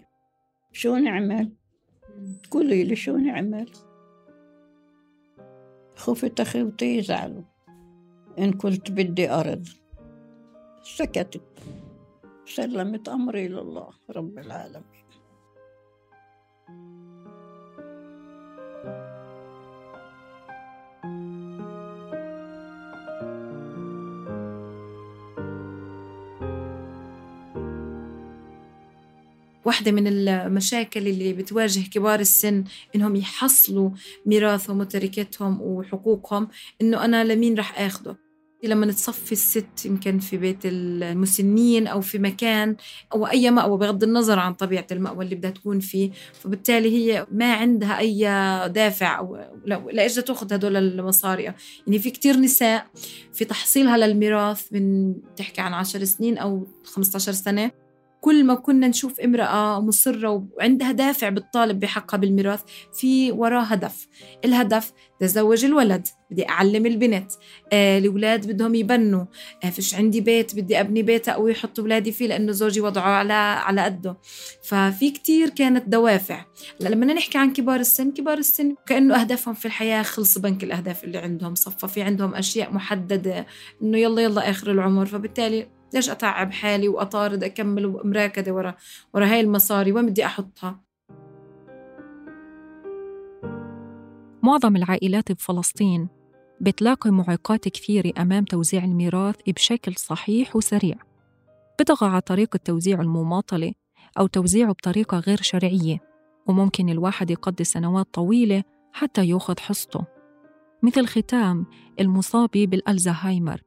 شو 0.72 0.96
نعمل؟ 0.96 1.52
تقولي 2.44 2.84
لي 2.84 2.96
شو 2.96 3.18
نعمل؟ 3.18 3.70
خفت 5.96 6.40
أخوتي 6.40 6.98
يزعلوا 6.98 7.44
إن 8.40 8.54
كنت 8.54 8.92
بدي 8.92 9.30
أرض. 9.30 9.68
سكتت. 10.84 11.42
سلمت 12.46 13.10
أمري 13.10 13.48
لله 13.48 13.90
رب 14.10 14.38
العالمين. 14.38 15.06
واحدة 29.66 29.92
من 29.92 30.08
المشاكل 30.08 31.08
اللي 31.08 31.34
بتواجه 31.34 31.90
كبار 31.90 32.20
السن 32.20 32.64
إنهم 32.96 33.16
يحصلوا 33.16 33.90
ميراثهم 34.26 34.80
وتركتهم 34.80 35.62
وحقوقهم 35.62 36.48
إنه 36.82 37.06
أنا 37.06 37.24
لمين 37.24 37.58
رح 37.58 37.80
آخده؟ 37.80 38.26
لما 38.64 38.86
نتصفي 38.86 39.32
الست 39.32 39.86
يمكن 39.86 40.20
في 40.20 40.38
بيت 40.38 40.60
المسنين 40.66 41.88
أو 41.88 42.02
في 42.02 42.20
مكان 42.20 42.76
أو 43.14 43.28
أي 43.28 43.52
مأوى 43.52 43.78
بغض 43.78 44.04
النظر 44.04 44.40
عن 44.40 44.54
طبيعة 44.54 44.88
المأوى 44.92 45.26
اللي 45.26 45.36
بدها 45.36 45.52
تكون 45.52 45.80
فيه. 45.80 46.12
فبالتالي 46.34 46.92
هي 46.92 47.28
ما 47.32 47.54
عندها 47.54 48.00
أي 48.00 48.24
دافع 48.70 49.20
أو 49.20 49.38
لإيش 49.66 50.16
تأخذ 50.16 50.54
هدول 50.54 50.78
المصاري. 50.78 51.44
يعني 51.44 52.00
في 52.00 52.12
كتير 52.12 52.38
نساء 52.38 52.86
في 53.34 53.46
تحصيلها 53.46 53.98
للميراث 53.98 54.68
من 54.72 55.16
تحكي 55.36 55.62
عن 55.62 55.74
عشر 55.74 56.04
سنين 56.04 56.38
أو 56.38 56.68
15 56.84 57.32
سنة 57.32 57.72
كل 58.26 58.44
ما 58.44 58.56
كنا 58.56 58.88
نشوف 58.88 59.20
امرأة 59.20 59.82
مصرة 59.82 60.48
وعندها 60.58 60.92
دافع 60.92 61.30
بالطالب 61.30 61.80
بحقها 61.80 62.18
بالميراث 62.18 62.62
في 62.94 63.32
وراه 63.32 63.64
هدف. 63.64 64.08
الهدف 64.46 64.94
تزوج 65.20 65.66
الولد 65.66 66.08
بدي 66.32 66.50
أعلم 66.50 66.86
البنت. 66.86 67.32
آه 67.74 67.98
الأولاد 67.98 68.48
بدهم 68.48 68.76
يبنوا. 68.76 69.26
آه 69.64 69.70
فيش 69.70 69.96
عندي 69.96 70.22
بيت 70.22 70.56
بدي 70.56 70.80
أبني 70.80 71.02
بيت 71.02 71.30
أو 71.30 71.48
يحط 71.48 71.80
أولادي 71.80 72.12
فيه 72.12 72.28
لأنه 72.28 72.52
زوجي 72.52 72.82
وضعه 72.82 73.10
على 73.10 73.34
على 73.34 73.82
قده. 73.82 74.18
ففي 74.64 75.12
كتير 75.12 75.50
كانت 75.50 75.90
دوافع. 75.90 76.46
لما 76.80 77.06
نحكي 77.06 77.38
عن 77.38 77.54
كبار 77.54 77.80
السن 77.80 78.12
كبار 78.12 78.38
السن 78.38 78.76
كأنه 78.86 79.22
أهدافهم 79.22 79.54
في 79.54 79.66
الحياة 79.66 80.04
خلص 80.04 80.38
بنك 80.38 80.64
الأهداف 80.64 81.04
اللي 81.04 81.18
عندهم. 81.18 81.56
صفى 81.56 81.88
في 81.88 82.02
عندهم 82.02 82.36
أشياء 82.36 82.74
محددة 82.74 83.46
إنه 83.82 83.98
يلا 83.98 84.22
يلا 84.22 84.50
آخر 84.50 84.72
العمر. 84.72 85.06
فبالتالي 85.06 85.68
ليش 85.94 86.10
أتعب 86.10 86.52
حالي 86.52 86.88
وأطارد 86.88 87.44
أكمل 87.44 87.86
ومراكدة 87.86 88.54
ورا 88.54 88.76
ورا 89.14 89.26
هاي 89.26 89.40
المصاري؟ 89.40 89.92
وين 89.92 90.06
بدي 90.06 90.26
أحطها؟ 90.26 90.86
معظم 94.44 94.76
العائلات 94.76 95.32
بفلسطين 95.32 96.08
بتلاقي 96.62 97.12
معيقات 97.12 97.68
كثيرة 97.68 98.12
أمام 98.22 98.46
توزيع 98.46 98.84
الميراث 98.84 99.36
بشكل 99.48 99.96
صحيح 99.96 100.56
وسريع. 100.56 100.96
على 102.02 102.22
طريقة 102.22 102.60
توزيع 102.66 103.02
المماطلة 103.02 103.74
أو 104.20 104.28
توزيعه 104.28 104.72
بطريقة 104.72 105.20
غير 105.20 105.42
شرعية 105.42 105.98
وممكن 106.48 106.90
الواحد 106.90 107.32
يقضي 107.32 107.64
سنوات 107.64 108.08
طويلة 108.14 108.64
حتى 108.94 109.30
يأخذ 109.30 109.60
حصته. 109.60 110.06
مثل 110.84 111.08
ختام 111.08 111.66
المصابة 112.00 112.66
بالألزهايمر. 112.68 113.62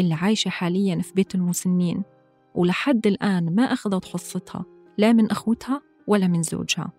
اللي 0.00 0.14
عايشة 0.14 0.48
حاليا 0.48 1.02
في 1.02 1.12
بيت 1.12 1.34
المسنين 1.34 2.02
ولحد 2.54 3.06
الآن 3.06 3.54
ما 3.54 3.62
أخذت 3.62 4.04
حصتها 4.04 4.64
لا 4.98 5.12
من 5.12 5.30
أخوتها 5.30 5.82
ولا 6.06 6.26
من 6.26 6.42
زوجها. 6.42 6.92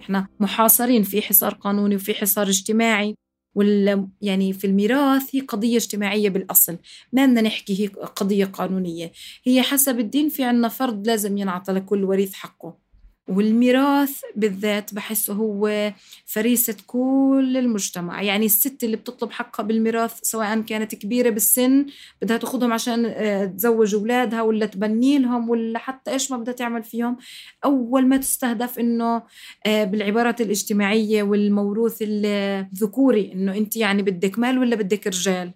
إحنا 0.00 0.28
محاصرين 0.40 1.02
في 1.02 1.22
حصار 1.22 1.54
قانوني 1.54 1.96
وفي 1.96 2.14
حصار 2.14 2.48
اجتماعي 2.48 3.14
وال 3.54 4.08
يعني 4.22 4.52
في 4.52 4.66
الميراث 4.66 5.34
هي 5.34 5.40
قضية 5.40 5.76
اجتماعية 5.76 6.28
بالأصل 6.28 6.78
ما 7.12 7.26
بدنا 7.26 7.40
نحكي 7.40 7.82
هي 7.82 7.86
قضية 7.86 8.44
قانونية. 8.44 9.12
هي 9.44 9.62
حسب 9.62 9.98
الدين 9.98 10.28
في 10.28 10.44
عنا 10.44 10.68
فرض 10.68 11.06
لازم 11.06 11.38
ينعطى 11.38 11.72
لكل 11.72 12.04
وريث 12.04 12.34
حقه. 12.34 12.89
والميراث 13.28 14.20
بالذات 14.36 14.94
بحسه 14.94 15.34
هو 15.34 15.92
فريسة 16.26 16.76
كل 16.86 17.56
المجتمع. 17.56 18.22
يعني 18.22 18.46
الست 18.46 18.84
اللي 18.84 18.96
بتطلب 18.96 19.30
حقها 19.30 19.62
بالميراث 19.62 20.18
سواء 20.22 20.60
كانت 20.60 20.94
كبيرة 20.94 21.30
بالسن 21.30 21.86
بدها 22.22 22.36
تاخذهم 22.36 22.72
عشان 22.72 23.04
آه، 23.06 23.44
تزوج 23.44 23.94
أولادها 23.94 24.42
ولا 24.42 24.66
تبني 24.66 25.18
لهم 25.18 25.50
ولا 25.50 25.78
حتى 25.78 26.10
إيش 26.10 26.30
ما 26.30 26.36
بدها 26.36 26.54
تعمل 26.54 26.82
فيهم. 26.82 27.16
أول 27.64 28.06
ما 28.06 28.16
تستهدف 28.16 28.78
إنه 28.78 29.22
آه، 29.66 29.84
بالعبارات 29.84 30.40
الاجتماعية 30.40 31.22
والموروث 31.22 31.98
الذكوري 32.00 33.32
إنه 33.32 33.56
أنت 33.56 33.76
يعني 33.76 34.02
بدك 34.02 34.38
مال 34.38 34.58
ولا 34.58 34.76
بدك 34.76 35.06
رجال؟ 35.06 35.52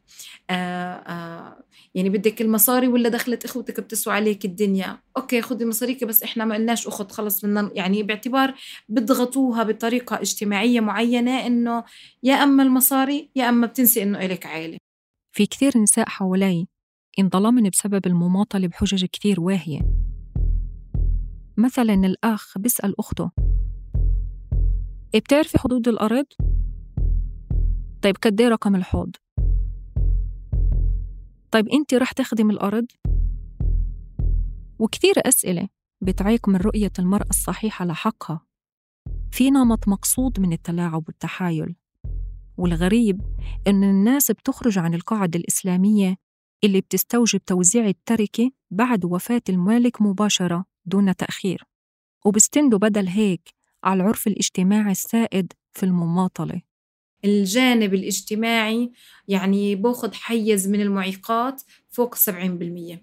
آه، 0.51 1.64
يعني 1.95 2.09
بدك 2.09 2.43
المصاري 2.43 2.89
ولا 2.89 3.09
دخلت 3.09 3.45
اخوتك 3.45 3.81
بتسوى 3.81 4.15
عليك 4.15 4.45
الدنيا 4.45 4.99
أوكي 5.17 5.43
خذي 5.43 5.65
مصاريك 5.65 6.05
بس 6.05 6.23
إحنا 6.23 6.45
ما 6.45 6.55
قلناش 6.55 6.87
أخت 6.87 7.13
خلص 7.13 7.45
بدنا 7.45 7.71
يعني 7.75 8.03
باعتبار 8.03 8.55
بضغطوها 8.89 9.63
بطريقة 9.63 10.21
اجتماعية 10.21 10.81
معينة 10.81 11.47
إنه 11.47 11.85
يا 12.23 12.35
أما 12.35 12.63
المصاري 12.63 13.31
يا 13.37 13.49
أما 13.49 13.67
بتنسي 13.67 14.03
إنه 14.03 14.25
إلك 14.25 14.47
عائلة 14.47 14.79
في 15.33 15.47
كثير 15.47 15.79
نساء 15.79 16.09
حوالي 16.09 16.67
انظلمن 17.19 17.69
بسبب 17.69 18.07
المماطلة 18.07 18.67
بحجج 18.69 19.05
كثير 19.05 19.41
واهية 19.41 19.81
مثلا 21.57 21.95
الأخ 21.95 22.59
بيسأل 22.59 22.95
أخته 23.01 23.31
إيه 25.15 25.21
بتعرفي 25.21 25.59
حدود 25.59 25.89
الأرض؟ 25.89 26.27
طيب 28.03 28.17
قد 28.23 28.41
إيه 28.41 28.49
رقم 28.49 28.75
الحوض؟ 28.75 29.17
طيب 31.55 31.69
أنت 31.69 31.95
رح 31.95 32.13
تخدم 32.13 32.51
الأرض؟ 32.51 32.87
وكثير 34.79 35.15
أسئلة 35.17 35.69
بتعيق 36.01 36.49
من 36.49 36.57
رؤية 36.57 36.93
المرأة 36.99 37.27
الصحيحة 37.31 37.85
لحقها 37.85 38.47
في 39.33 39.51
نمط 39.51 39.89
مقصود 39.89 40.41
من 40.41 40.53
التلاعب 40.53 41.05
والتحايل 41.07 41.77
والغريب 42.57 43.21
إن 43.67 43.85
الناس 43.85 44.31
بتخرج 44.31 44.79
عن 44.79 44.95
القاعدة 44.95 45.39
الإسلامية 45.39 46.17
اللي 46.65 46.81
بتستوجب 46.81 47.45
توزيع 47.45 47.87
التركة 47.87 48.51
بعد 48.71 49.05
وفاة 49.05 49.43
المالك 49.49 50.03
مباشرة 50.03 50.65
دون 50.85 51.17
تأخير 51.17 51.65
وبستندوا 52.25 52.79
بدل 52.79 53.09
هيك 53.09 53.55
على 53.85 54.03
العرف 54.03 54.27
الاجتماعي 54.27 54.93
السائد 54.93 55.53
في 55.73 55.87
المماطلة 55.87 56.63
الجانب 57.25 57.95
الاجتماعي 57.95 58.91
يعني 59.29 59.75
باخذ 59.75 60.13
حيز 60.13 60.69
من 60.69 60.81
المعيقات 60.81 61.63
فوق 61.91 62.15
70% 62.15 62.99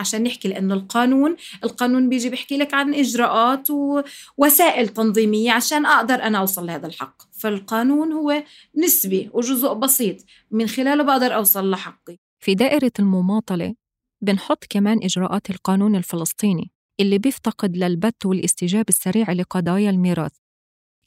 عشان 0.00 0.22
نحكي 0.22 0.48
لأنه 0.48 0.74
القانون 0.74 1.36
القانون 1.64 2.08
بيجي 2.08 2.30
بيحكي 2.30 2.56
لك 2.56 2.74
عن 2.74 2.94
إجراءات 2.94 3.68
ووسائل 3.70 4.88
تنظيمية 4.88 5.52
عشان 5.52 5.86
أقدر 5.86 6.14
أنا 6.14 6.38
أوصل 6.38 6.66
لهذا 6.66 6.86
الحق. 6.86 7.22
فالقانون 7.32 8.12
هو 8.12 8.42
نسبي 8.76 9.30
وجزء 9.32 9.72
بسيط 9.72 10.16
من 10.50 10.66
خلاله 10.66 11.04
بقدر 11.04 11.34
أوصل 11.34 11.70
لحقي. 11.70 12.16
في 12.40 12.54
دائرة 12.54 12.92
المماطلة 12.98 13.74
بنحط 14.22 14.64
كمان 14.70 14.98
إجراءات 15.02 15.50
القانون 15.50 15.96
الفلسطيني 15.96 16.70
اللي 17.00 17.18
بيفتقد 17.18 17.76
للبت 17.76 18.26
والاستجابة 18.26 18.86
السريعة 18.88 19.32
لقضايا 19.34 19.90
الميراث. 19.90 20.32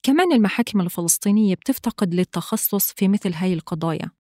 كمان 0.04 0.34
المحاكم 0.34 0.82
الفلسطينية 0.82 1.56
بتفتقد 1.56 2.14
للتخصص 2.14 2.94
في 2.94 3.08
مثل 3.08 3.34
هاي 3.34 3.54
القضايا. 3.54 4.12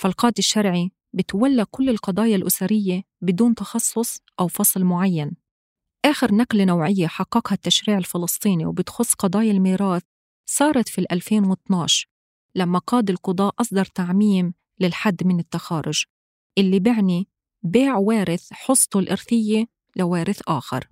فالقاضي 0.00 0.38
الشرعي 0.38 0.90
بتولى 1.12 1.64
كل 1.64 1.90
القضايا 1.90 2.36
الأسرية 2.36 3.02
بدون 3.20 3.54
تخصص 3.54 4.18
أو 4.40 4.48
فصل 4.48 4.84
معين. 4.84 5.36
آخر 6.04 6.34
نقلة 6.34 6.64
نوعية 6.64 7.06
حققها 7.06 7.54
التشريع 7.54 7.98
الفلسطيني 7.98 8.66
وبتخص 8.66 9.14
قضايا 9.14 9.52
الميراث 9.52 10.02
صارت 10.46 10.88
في 10.88 11.06
2012 11.12 12.08
لما 12.54 12.78
قاضي 12.78 13.12
القضاء 13.12 13.54
أصدر 13.60 13.84
تعميم 13.84 14.54
للحد 14.80 15.24
من 15.24 15.38
التخارج 15.38 16.04
اللي 16.58 16.78
بعني 16.78 17.28
بيع 17.62 17.96
وارث 17.96 18.52
حصته 18.52 18.98
الإرثية 19.00 19.66
لوارث 19.96 20.40
آخر. 20.48 20.88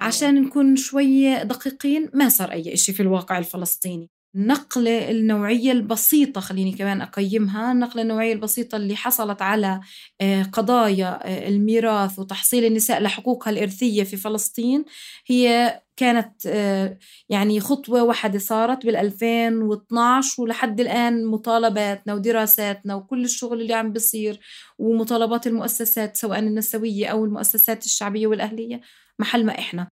عشان 0.00 0.42
نكون 0.42 0.76
شوية 0.76 1.42
دقيقين 1.42 2.10
ما 2.14 2.28
صار 2.28 2.52
أي 2.52 2.74
إشي 2.74 2.92
في 2.92 3.02
الواقع 3.02 3.38
الفلسطيني. 3.38 4.10
النقلة 4.34 5.10
النوعية 5.10 5.72
البسيطة 5.72 6.40
خليني 6.40 6.72
كمان 6.72 7.00
أقيمها 7.00 7.72
النقلة 7.72 8.02
النوعية 8.02 8.32
البسيطة 8.32 8.76
اللي 8.76 8.96
حصلت 8.96 9.42
على 9.42 9.80
آه، 10.20 10.42
قضايا 10.42 11.20
آه، 11.26 11.48
الميراث 11.48 12.18
وتحصيل 12.18 12.64
النساء 12.64 13.02
لحقوقها 13.02 13.50
الإرثية 13.50 14.02
في 14.02 14.16
فلسطين 14.16 14.84
هي 15.26 15.80
كانت 15.96 16.46
آه، 16.46 16.98
يعني 17.28 17.60
خطوة 17.60 18.02
واحدة 18.02 18.38
صارت 18.38 18.86
بال 18.86 18.96
2012 18.96 20.42
ولحد 20.42 20.80
الآن 20.80 21.26
مطالباتنا 21.26 22.14
ودراساتنا 22.14 22.94
وكل 22.94 23.24
الشغل 23.24 23.60
اللي 23.60 23.74
عم 23.74 23.92
بيصير 23.92 24.40
ومطالبات 24.78 25.46
المؤسسات 25.46 26.16
سواء 26.16 26.38
النسوية 26.38 27.06
أو 27.06 27.24
المؤسسات 27.24 27.84
الشعبية 27.84 28.26
والأهلية. 28.26 28.80
محل 29.20 29.46
ما 29.46 29.58
إحنا. 29.58 29.88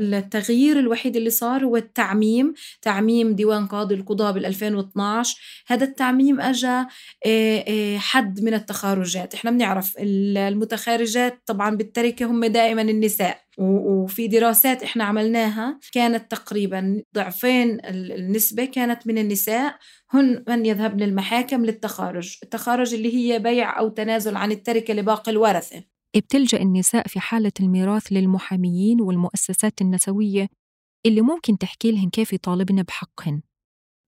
التغيير 0.00 0.78
الوحيد 0.78 1.16
اللي 1.16 1.30
صار 1.30 1.64
هو 1.64 1.76
التعميم 1.76 2.54
تعميم 2.82 3.34
ديوان 3.34 3.66
قاضي 3.66 3.94
القضاء 3.94 4.32
بال 4.32 4.46
2012 4.46 5.40
هذا 5.66 5.84
التعميم 5.84 6.40
اجى 6.40 6.84
حد 7.98 8.40
من 8.40 8.54
التخارجات. 8.54 9.34
إحنا 9.34 9.50
بنعرف 9.50 9.94
المتخارجات 9.98 11.42
طبعا 11.46 11.76
بالتركة 11.76 12.26
هم 12.26 12.44
دائما 12.44 12.82
النساء. 12.82 13.40
وفي 13.58 14.28
دراسات 14.28 14.82
إحنا 14.82 15.04
عملناها 15.04 15.78
كانت 15.92 16.30
تقريبا 16.30 17.02
ضعفين 17.14 17.78
النسبة 17.84 18.64
كانت 18.64 19.06
من 19.06 19.18
النساء. 19.18 19.78
هن 20.10 20.44
من 20.48 20.66
يذهبن 20.66 21.04
للمحاكم 21.04 21.64
للتخارج. 21.64 22.36
التخارج 22.42 22.94
اللي 22.94 23.14
هي 23.14 23.38
بيع 23.38 23.78
أو 23.78 23.88
تنازل 23.88 24.36
عن 24.36 24.52
التركة 24.52 24.94
لباقي 24.94 25.32
الورثة. 25.32 25.97
بتلجأ 26.16 26.62
النساء 26.62 27.06
في 27.08 27.20
حالة 27.20 27.52
الميراث 27.60 28.06
للمحاميين 28.12 29.00
والمؤسسات 29.00 29.80
النسوية 29.80 30.48
اللي 31.06 31.20
ممكن 31.20 31.58
تحكي 31.58 31.92
لهن 31.92 32.10
كيف 32.10 32.32
يطالبن 32.32 32.82
بحقهن. 32.82 33.42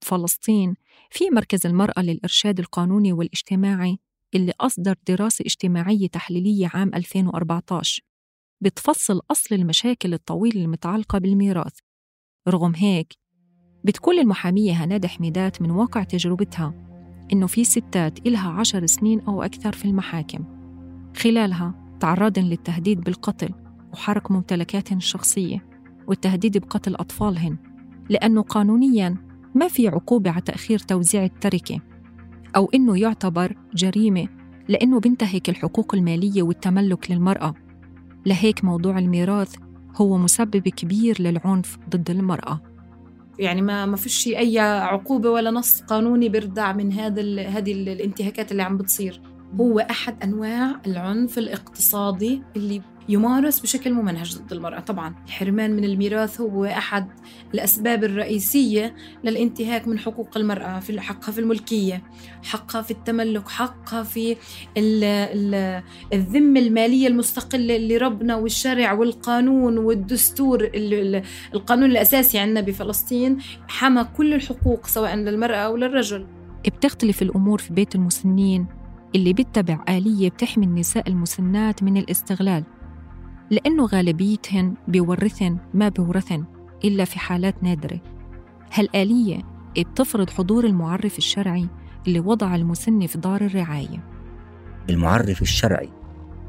فلسطين 0.01 0.75
في 1.09 1.29
مركز 1.29 1.65
المرأة 1.65 2.01
للإرشاد 2.01 2.59
القانوني 2.59 3.13
والاجتماعي 3.13 3.99
اللي 4.35 4.53
أصدر 4.59 4.95
دراسة 5.07 5.43
اجتماعية 5.45 6.07
تحليلية 6.07 6.69
عام 6.73 6.91
2014 6.95 8.03
بتفصل 8.61 9.21
أصل 9.31 9.55
المشاكل 9.55 10.13
الطويلة 10.13 10.61
المتعلقة 10.61 11.17
بالميراث. 11.17 11.79
رغم 12.47 12.75
هيك 12.75 13.13
بتقول 13.83 14.19
المحامية 14.19 14.73
هناد 14.73 15.05
حميدات 15.05 15.61
من 15.61 15.71
واقع 15.71 16.03
تجربتها 16.03 16.73
إنه 17.33 17.47
في 17.47 17.63
ستات 17.63 18.27
إلها 18.27 18.49
عشر 18.49 18.85
سنين 18.85 19.19
أو 19.19 19.43
أكثر 19.43 19.71
في 19.71 19.85
المحاكم. 19.85 20.45
خلالها 21.17 21.90
تعرضن 22.01 22.41
للتهديد 22.41 23.01
بالقتل 23.01 23.49
وحرق 23.93 24.31
ممتلكاتهن 24.31 24.97
الشخصية 24.97 25.65
والتهديد 26.07 26.57
بقتل 26.57 26.95
أطفالهن 26.95 27.57
لأنه 28.09 28.41
قانونياً 28.41 29.31
ما 29.55 29.67
في 29.67 29.87
عقوبة 29.87 30.31
على 30.31 30.41
تأخير 30.41 30.79
توزيع 30.79 31.23
التركة 31.23 31.79
أو 32.55 32.69
إنه 32.73 32.99
يعتبر 32.99 33.55
جريمة 33.75 34.27
لأنه 34.67 34.99
بينتهك 34.99 35.49
الحقوق 35.49 35.95
المالية 35.95 36.43
والتملك 36.43 37.11
للمرأة. 37.11 37.53
لهيك 38.25 38.63
موضوع 38.63 38.99
الميراث 38.99 39.55
هو 39.95 40.17
مسبب 40.17 40.67
كبير 40.67 41.21
للعنف 41.21 41.77
ضد 41.89 42.09
المرأة. 42.09 42.61
يعني 43.39 43.61
ما 43.61 43.85
ما 43.85 43.95
فيش 43.95 44.27
أي 44.27 44.59
عقوبة 44.59 45.29
ولا 45.29 45.51
نص 45.51 45.81
قانوني 45.81 46.29
بيردع 46.29 46.73
من 46.73 46.93
هذا 46.93 47.21
هذه 47.47 47.71
الانتهاكات 47.71 48.51
اللي 48.51 48.63
عم 48.63 48.77
بتصير. 48.77 49.21
هو 49.59 49.79
أحد 49.79 50.23
أنواع 50.23 50.81
العنف 50.87 51.37
الاقتصادي 51.37 52.41
اللي 52.55 52.81
يمارس 53.09 53.59
بشكل 53.59 53.93
ممنهج 53.93 54.37
ضد 54.37 54.53
المرأة. 54.53 54.79
طبعا 54.79 55.15
الحرمان 55.25 55.75
من 55.75 55.83
الميراث 55.83 56.41
هو 56.41 56.65
أحد 56.65 57.07
الأسباب 57.53 58.03
الرئيسية 58.03 58.95
للانتهاك 59.23 59.87
من 59.87 59.99
حقوق 59.99 60.37
المرأة 60.37 60.79
في 60.79 61.01
حقها 61.01 61.31
في 61.31 61.39
الملكية 61.39 62.03
حقها 62.43 62.81
في 62.81 62.91
التملك 62.91 63.47
حقها 63.49 64.03
في 64.03 64.31
ال 64.77 65.03
ال 65.03 65.83
الذمة 66.13 66.59
المالية 66.59 67.07
المستقلة 67.07 67.75
اللي 67.75 67.97
ربنا 67.97 68.35
والشرع 68.35 68.93
والقانون 68.93 69.77
والدستور 69.77 70.69
القانون 71.53 71.91
الأساسي 71.91 72.39
عندنا 72.39 72.61
بفلسطين 72.61 73.37
حمى 73.67 74.03
كل 74.17 74.33
الحقوق 74.33 74.87
سواء 74.87 75.15
للمرأة 75.15 75.55
أو 75.57 75.77
للرجل. 75.77 76.27
بتختلف 76.67 77.21
الأمور 77.21 77.59
في 77.59 77.73
بيت 77.73 77.95
المسنين. 77.95 78.80
اللي 79.15 79.33
بيتبع 79.33 79.83
آلية 79.89 80.29
بتحمي 80.29 80.65
النساء 80.65 81.09
المسنات 81.09 81.83
من 81.83 81.97
الاستغلال 81.97 82.63
لأنه 83.49 83.85
غالبيتهن 83.85 84.73
بيورثن 84.87 85.57
ما 85.73 85.89
بيورثن 85.89 86.45
إلا 86.83 87.05
في 87.05 87.19
حالات 87.19 87.63
نادرة. 87.63 87.99
هالآلية 88.73 89.41
بتفرض 89.77 90.29
حضور 90.29 90.65
المعرف 90.65 91.17
الشرعي 91.17 91.67
اللي 92.07 92.19
وضع 92.19 92.55
المسنة 92.55 93.07
في 93.07 93.17
دار 93.17 93.41
الرعاية. 93.41 94.03
المعرف 94.89 95.41
الشرعي 95.41 95.89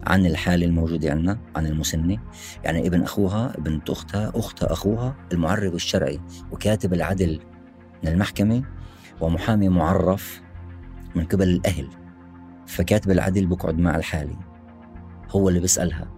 عن 0.06 0.26
الحالة 0.26 0.66
الموجودة 0.66 1.10
عندنا 1.10 1.38
عن 1.56 1.66
المسنة 1.66 2.18
يعني 2.64 2.86
ابن 2.86 3.02
أخوها 3.02 3.54
بنت 3.58 3.90
أختها 3.90 4.32
أخت 4.34 4.62
أخوها 4.62 5.16
المعرف 5.32 5.74
الشرعي 5.74 6.20
وكاتب 6.52 6.94
العدل 6.94 7.40
من 8.04 8.12
المحكمة 8.12 8.62
ومحامي 9.20 9.68
معرف 9.68 10.42
من 11.14 11.24
قبل 11.24 11.48
الأهل. 11.48 12.01
فكاتب 12.72 13.10
العدل 13.10 13.46
بقعد 13.46 13.78
مع 13.78 13.96
الحالة 13.96 14.36
هو 15.30 15.48
اللي 15.48 15.60
بيسألها 15.60 16.08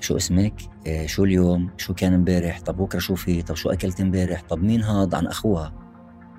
شو 0.00 0.16
اسمك؟ 0.16 0.54
إيه 0.86 1.06
شو 1.06 1.24
اليوم؟ 1.24 1.70
شو 1.76 1.94
كان 1.94 2.14
امبارح؟ 2.14 2.60
طب 2.60 2.76
بكرة 2.76 2.98
شو 2.98 3.14
في؟ 3.14 3.42
طب 3.42 3.54
شو 3.54 3.70
أكلت 3.70 4.00
امبارح؟ 4.00 4.42
طب 4.42 4.62
مين 4.62 4.82
هاد 4.82 5.14
عن 5.14 5.26
أخوها؟ 5.26 5.74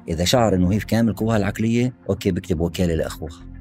إذا 0.08 0.24
شعر 0.26 0.56
إنه 0.56 0.72
هي 0.72 0.80
في 0.80 0.86
كامل 0.86 1.14
قواها 1.14 1.38
العقلية 1.38 1.94
أوكي 2.10 2.32
بكتب 2.32 2.60
وكالة 2.60 2.96
لأخوها 2.96 3.54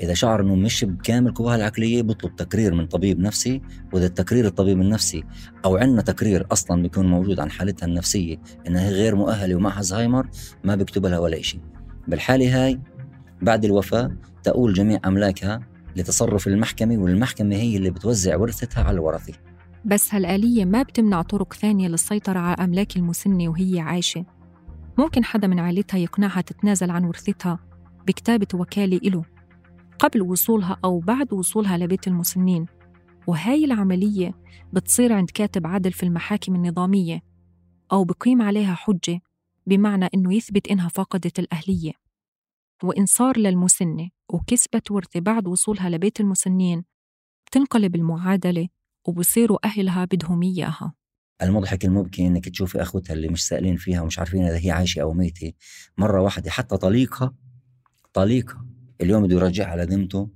إذا 0.00 0.14
شعر 0.14 0.40
إنه 0.40 0.54
مش 0.54 0.84
بكامل 0.84 1.34
قواها 1.34 1.56
العقلية 1.56 2.02
بطلب 2.02 2.36
تقرير 2.36 2.74
من 2.74 2.86
طبيب 2.86 3.20
نفسي 3.20 3.62
وإذا 3.92 4.06
التقرير 4.06 4.46
الطبيب 4.46 4.80
النفسي 4.80 5.24
أو 5.64 5.76
عندنا 5.76 6.02
تقرير 6.02 6.46
أصلا 6.52 6.82
بيكون 6.82 7.06
موجود 7.06 7.40
عن 7.40 7.50
حالتها 7.50 7.86
النفسية 7.86 8.36
إنها 8.66 8.90
غير 8.90 9.14
مؤهلة 9.14 9.54
ومعها 9.54 9.82
زهايمر 9.82 10.28
ما 10.64 10.74
بيكتب 10.74 11.06
لها 11.06 11.18
ولا 11.18 11.42
شيء 11.42 11.60
بالحالة 12.08 12.64
هاي 12.64 12.80
بعد 13.42 13.64
الوفاة 13.64 14.16
تؤول 14.42 14.72
جميع 14.72 15.00
أملاكها 15.04 15.60
لتصرف 15.96 16.46
المحكمة 16.46 16.98
والمحكمة 16.98 17.56
هي 17.56 17.76
اللي 17.76 17.90
بتوزع 17.90 18.36
ورثتها 18.36 18.84
على 18.84 18.94
الورثه 18.94 19.32
بس 19.84 20.14
هالآلية 20.14 20.64
ما 20.64 20.82
بتمنع 20.82 21.22
طرق 21.22 21.52
ثانية 21.54 21.88
للسيطرة 21.88 22.38
على 22.38 22.64
أملاك 22.64 22.96
المسنة 22.96 23.48
وهي 23.48 23.80
عايشة. 23.80 24.24
ممكن 24.98 25.24
حدا 25.24 25.46
من 25.46 25.58
عائلتها 25.58 25.98
يقنعها 25.98 26.40
تتنازل 26.40 26.90
عن 26.90 27.04
ورثتها 27.04 27.58
بكتابة 28.06 28.46
وكالة 28.54 28.96
إله 28.96 29.24
قبل 29.98 30.22
وصولها 30.22 30.76
أو 30.84 30.98
بعد 30.98 31.32
وصولها 31.32 31.78
لبيت 31.78 32.06
المسنين. 32.06 32.66
وهاي 33.26 33.64
العملية 33.64 34.34
بتصير 34.72 35.12
عند 35.12 35.30
كاتب 35.30 35.66
عدل 35.66 35.92
في 35.92 36.02
المحاكم 36.02 36.54
النظامية 36.54 37.20
أو 37.92 38.04
بقيم 38.04 38.42
عليها 38.42 38.74
حجة 38.74 39.20
بمعنى 39.66 40.08
إنه 40.14 40.34
يثبت 40.34 40.68
إنها 40.68 40.88
فقدت 40.88 41.38
الأهلية. 41.38 42.01
وإن 42.84 43.06
صار 43.06 43.38
للمسنة 43.38 44.08
وكسبت 44.32 44.90
ورثة 44.90 45.20
بعد 45.20 45.46
وصولها 45.46 45.90
لبيت 45.90 46.20
المسنين. 46.20 46.84
بتنقلب 47.46 47.94
المعادلة 47.94 48.68
وبصيروا 49.08 49.58
أهلها 49.66 50.04
بدهم 50.04 50.42
إياها. 50.42 50.94
المضحك 51.42 51.84
المبكي 51.84 52.26
إنك 52.26 52.48
تشوفي 52.48 52.82
أخوتها 52.82 53.14
اللي 53.14 53.28
مش 53.28 53.46
سائلين 53.46 53.76
فيها 53.76 54.00
ومش 54.02 54.18
عارفين 54.18 54.44
إذا 54.44 54.58
هي 54.64 54.70
عايشة 54.70 55.02
أو 55.02 55.12
ميتة. 55.12 55.52
مرة 55.98 56.22
واحدة 56.22 56.50
حتى 56.50 56.76
طليقها 56.76 57.34
طليقها 58.12 58.66
اليوم 59.00 59.22
بده 59.22 59.36
يرجعها 59.36 59.76
لذمته 59.76 60.30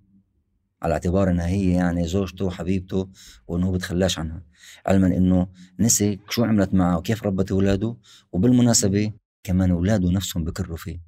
على 0.82 0.92
اعتبار 0.92 1.30
إنها 1.30 1.46
هي 1.46 1.70
يعني 1.70 2.06
زوجته 2.08 2.44
وحبيبته 2.44 3.08
وإنه 3.46 3.72
بتخلاش 3.72 4.18
عنها. 4.18 4.42
علما 4.86 5.06
إنه 5.06 5.46
نسي 5.80 6.18
شو 6.28 6.44
عملت 6.44 6.74
معه 6.74 6.98
وكيف 6.98 7.22
ربت 7.22 7.52
أولاده 7.52 7.96
وبالمناسبة 8.32 9.12
كمان 9.44 9.70
أولاده 9.70 10.10
نفسهم 10.10 10.44
بكروا 10.44 10.76
فيه. 10.76 11.05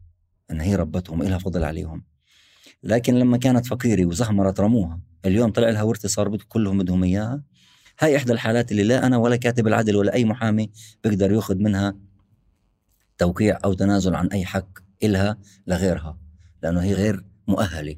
إن 0.51 0.61
هي 0.61 0.77
ربتهم 0.77 1.23
إلها 1.23 1.39
فضل 1.39 1.65
عليهم. 1.65 2.05
لكن 2.83 3.15
لما 3.15 3.37
كانت 3.37 3.67
فقيره 3.67 4.07
وزهمرت 4.07 4.61
رموها 4.61 5.01
اليوم 5.25 5.51
طلع 5.51 5.71
لها 5.71 5.83
ورثه 5.83 6.09
صار 6.09 6.37
كلهم 6.37 6.79
بدهم 6.79 7.05
إياها. 7.05 7.43
هاي 8.01 8.17
إحدى 8.17 8.33
الحالات 8.33 8.73
اللي 8.73 8.83
لا 8.83 9.07
أنا 9.07 9.17
ولا 9.17 9.37
كاتب 9.37 9.67
العدل 9.67 9.97
ولا 9.97 10.15
أي 10.15 10.25
محامي 10.25 10.71
بيقدر 11.05 11.33
يأخذ 11.33 11.57
منها 11.57 11.97
توقيع 13.19 13.59
أو 13.65 13.73
تنازل 13.73 14.15
عن 14.15 14.27
أي 14.27 14.45
حق 14.45 14.69
إلها 15.03 15.39
لغيرها 15.67 16.19
لأنه 16.63 16.83
هي 16.83 16.95
غير 16.95 17.25
مؤهلة. 17.49 17.97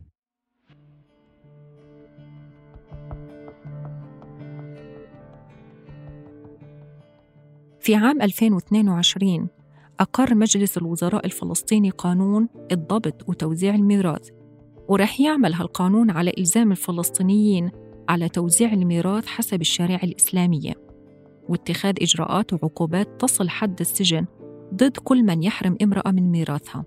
في 7.80 7.94
عام 7.94 8.22
2022 8.22 9.48
أقر 10.00 10.34
مجلس 10.34 10.78
الوزراء 10.78 11.26
الفلسطيني 11.26 11.90
قانون 11.90 12.48
الضبط 12.72 13.28
وتوزيع 13.28 13.74
الميراث 13.74 14.28
ورح 14.88 15.20
يعمل 15.20 15.54
هالقانون 15.54 16.10
على 16.10 16.32
إلزام 16.38 16.72
الفلسطينيين 16.72 17.70
على 18.08 18.28
توزيع 18.28 18.72
الميراث 18.72 19.26
حسب 19.26 19.60
الشريعة 19.60 20.00
الإسلامية. 20.02 20.72
واتخاذ 21.48 21.94
إجراءات 22.02 22.52
وعقوبات 22.52 23.20
تصل 23.20 23.48
حد 23.48 23.80
السجن 23.80 24.26
ضد 24.74 24.96
كل 24.96 25.22
من 25.22 25.42
يحرم 25.42 25.76
امرأة 25.82 26.10
من 26.10 26.30
ميراثها. 26.30 26.84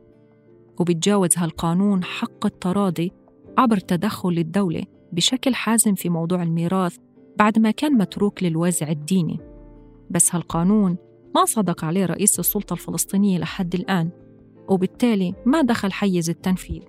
وبتجاوز 0.79 1.37
هالقانون 1.37 2.03
حق 2.03 2.45
التراضي 2.45 3.11
عبر 3.57 3.77
تدخل 3.77 4.37
الدولة 4.37 4.83
بشكل 5.11 5.55
حازم 5.55 5.95
في 5.95 6.09
موضوع 6.09 6.43
الميراث 6.43 6.97
بعد 7.37 7.59
ما 7.59 7.71
كان 7.71 7.97
متروك 7.97 8.43
للوازع 8.43 8.89
الديني. 8.89 9.39
بس 10.09 10.35
هالقانون 10.35 10.97
ما 11.35 11.45
صدق 11.45 11.85
عليه 11.85 12.05
رئيس 12.05 12.39
السلطة 12.39 12.73
الفلسطينية 12.73 13.37
لحد 13.37 13.75
الآن 13.75 14.09
وبالتالي 14.67 15.33
ما 15.45 15.61
دخل 15.61 15.91
حيز 15.91 16.29
التنفيذ. 16.29 16.81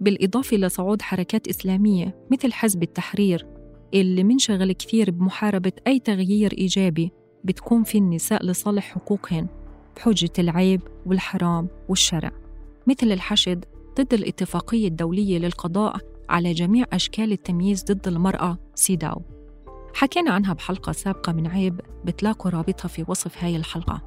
بالإضافة 0.00 0.56
لصعود 0.56 1.02
حركات 1.02 1.48
إسلامية 1.48 2.26
مثل 2.30 2.52
حزب 2.52 2.82
التحرير 2.82 3.46
اللي 3.94 4.24
منشغل 4.24 4.72
كثير 4.72 5.10
بمحاربة 5.10 5.72
أي 5.86 5.98
تغيير 5.98 6.52
إيجابي 6.52 7.12
بتكون 7.44 7.82
في 7.82 7.98
النساء 7.98 8.44
لصالح 8.44 8.84
حقوقهن 8.94 9.46
بحجة 9.96 10.32
العيب 10.38 10.80
والحرام 11.06 11.68
والشرع. 11.88 12.32
مثل 12.86 13.12
الحشد 13.12 13.64
ضد 14.00 14.14
الاتفاقية 14.14 14.88
الدولية 14.88 15.38
للقضاء 15.38 15.96
على 16.28 16.52
جميع 16.52 16.86
أشكال 16.92 17.32
التمييز 17.32 17.84
ضد 17.84 18.08
المرأة 18.08 18.58
سيداو 18.74 19.22
حكينا 19.96 20.30
عنها 20.30 20.52
بحلقة 20.52 20.92
سابقة 20.92 21.32
من 21.32 21.46
عيب 21.46 21.80
بتلاقوا 22.04 22.50
رابطها 22.50 22.88
في 22.88 23.04
وصف 23.08 23.44
هاي 23.44 23.56
الحلقة. 23.56 24.00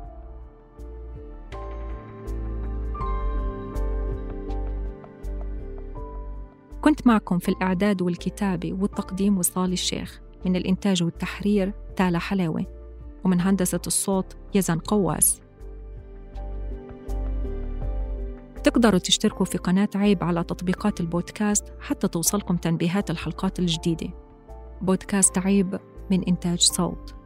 كنت 6.81 7.07
معكم 7.07 7.39
في 7.39 7.49
الإعداد 7.49 8.01
والكتابة 8.01 8.73
والتقديم 8.73 9.37
وصال 9.37 9.73
الشيخ. 9.73 10.21
من 10.45 10.55
الإنتاج 10.55 11.03
والتحرير 11.03 11.73
تالا 11.95 12.19
حلاوة. 12.19 12.65
ومن 13.23 13.41
هندسة 13.41 13.81
الصوت 13.87 14.37
يزن 14.53 14.79
قواس. 14.79 15.41
تقدروا 18.63 18.99
تشتركوا 18.99 19.45
في 19.45 19.57
قناة 19.57 19.89
عيب 19.95 20.23
على 20.23 20.43
تطبيقات 20.43 20.99
البودكاست 20.99 21.73
حتى 21.79 22.07
توصلكم 22.07 22.55
تنبيهات 22.57 23.11
الحلقات 23.11 23.59
الجديدة. 23.59 24.28
بودكاست 24.81 25.37
عيب 25.37 25.79
من 26.11 26.23
إنتاج 26.23 26.59
صوت. 26.59 27.18